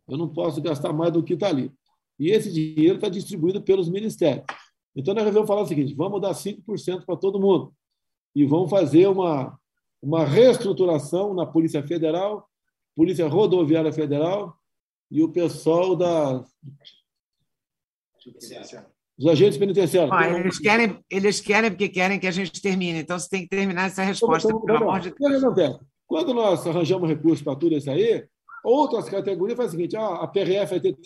[0.08, 1.72] Eu não posso gastar mais do que está ali.
[2.18, 4.44] E esse dinheiro está distribuído pelos ministérios.
[4.94, 7.74] Então, nós resolvemos falar o seguinte: vamos dar 5% para todo mundo.
[8.34, 9.58] E vamos fazer uma,
[10.00, 12.48] uma reestruturação na Polícia Federal,
[12.96, 14.56] Polícia Rodoviária Federal
[15.10, 16.42] e o pessoal da
[19.18, 20.14] Os agentes penitenciários.
[20.34, 23.88] Eles, querem, eles querem porque querem que a gente termine, então você tem que terminar
[23.88, 25.78] essa resposta, então, pelo amor de Deus.
[26.06, 28.26] Quando nós arranjamos recursos para tudo isso aí,
[28.64, 30.96] outras categorias faz o seguinte: ah, a PRF vai ter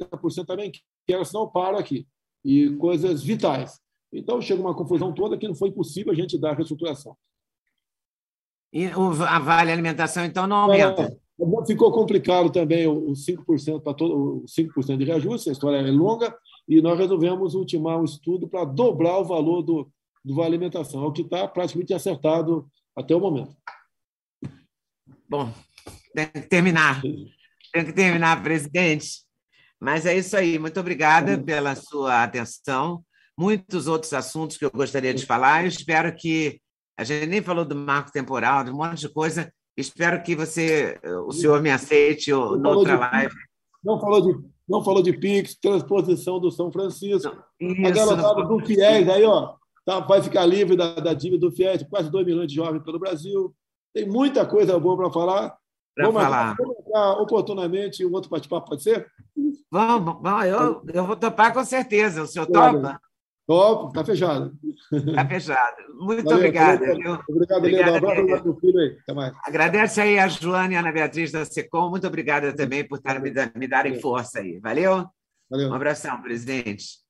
[0.00, 0.72] 30% também,
[1.06, 2.06] quero, senão eu paro aqui.
[2.44, 3.80] E coisas vitais.
[4.12, 7.16] Então chega uma confusão toda que não foi possível a gente dar a reestruturação.
[8.72, 11.02] E a Vale Alimentação, então, não aumenta?
[11.02, 16.34] É, ficou complicado também os 5% para todo, 5% de reajuste, a história é longa,
[16.66, 19.90] e nós resolvemos ultimar um estudo para dobrar o valor do,
[20.24, 22.66] do Vale Alimentação, o que está praticamente acertado
[22.96, 23.54] até o momento.
[25.28, 25.52] Bom,
[26.14, 27.02] tem que terminar.
[27.72, 29.22] Tem que terminar, presidente.
[29.80, 30.58] Mas é isso aí.
[30.58, 33.04] Muito obrigada pela sua atenção.
[33.36, 35.62] Muitos outros assuntos que eu gostaria de falar.
[35.62, 36.61] Eu espero que
[36.96, 39.52] a gente nem falou do marco temporal, de um monte de coisa.
[39.76, 43.34] Espero que você, o senhor me aceite na outra live.
[43.82, 47.36] Não falou de não falou de Pix, transposição do São Francisco.
[47.60, 51.52] Isso, a garotada do FIES aí, ó, tá, vai ficar livre da, da dívida do
[51.52, 53.54] FIES, quase 2 milhões de jovens pelo Brasil.
[53.92, 55.56] Tem muita coisa boa para falar.
[55.94, 56.56] Para falar.
[56.56, 59.06] Vamos marcar oportunamente um outro bate-papo, pode ser?
[59.70, 62.22] Vamos, vamos eu, eu vou topar com certeza.
[62.22, 62.98] O senhor topa?
[63.52, 64.58] Top, está fechado.
[64.90, 65.76] Está fechado.
[66.00, 66.84] Muito Valeu, obrigada.
[67.28, 68.22] Obrigado, obrigado Leda.
[68.22, 68.96] abraço filho aí.
[69.02, 69.34] Até mais.
[69.44, 71.90] Agradece aí a Joana e a Ana Beatriz da SECOM.
[71.90, 74.58] Muito obrigada também por me, me darem força aí.
[74.58, 75.04] Valeu?
[75.50, 75.68] Valeu.
[75.68, 77.01] Um abração, presidente.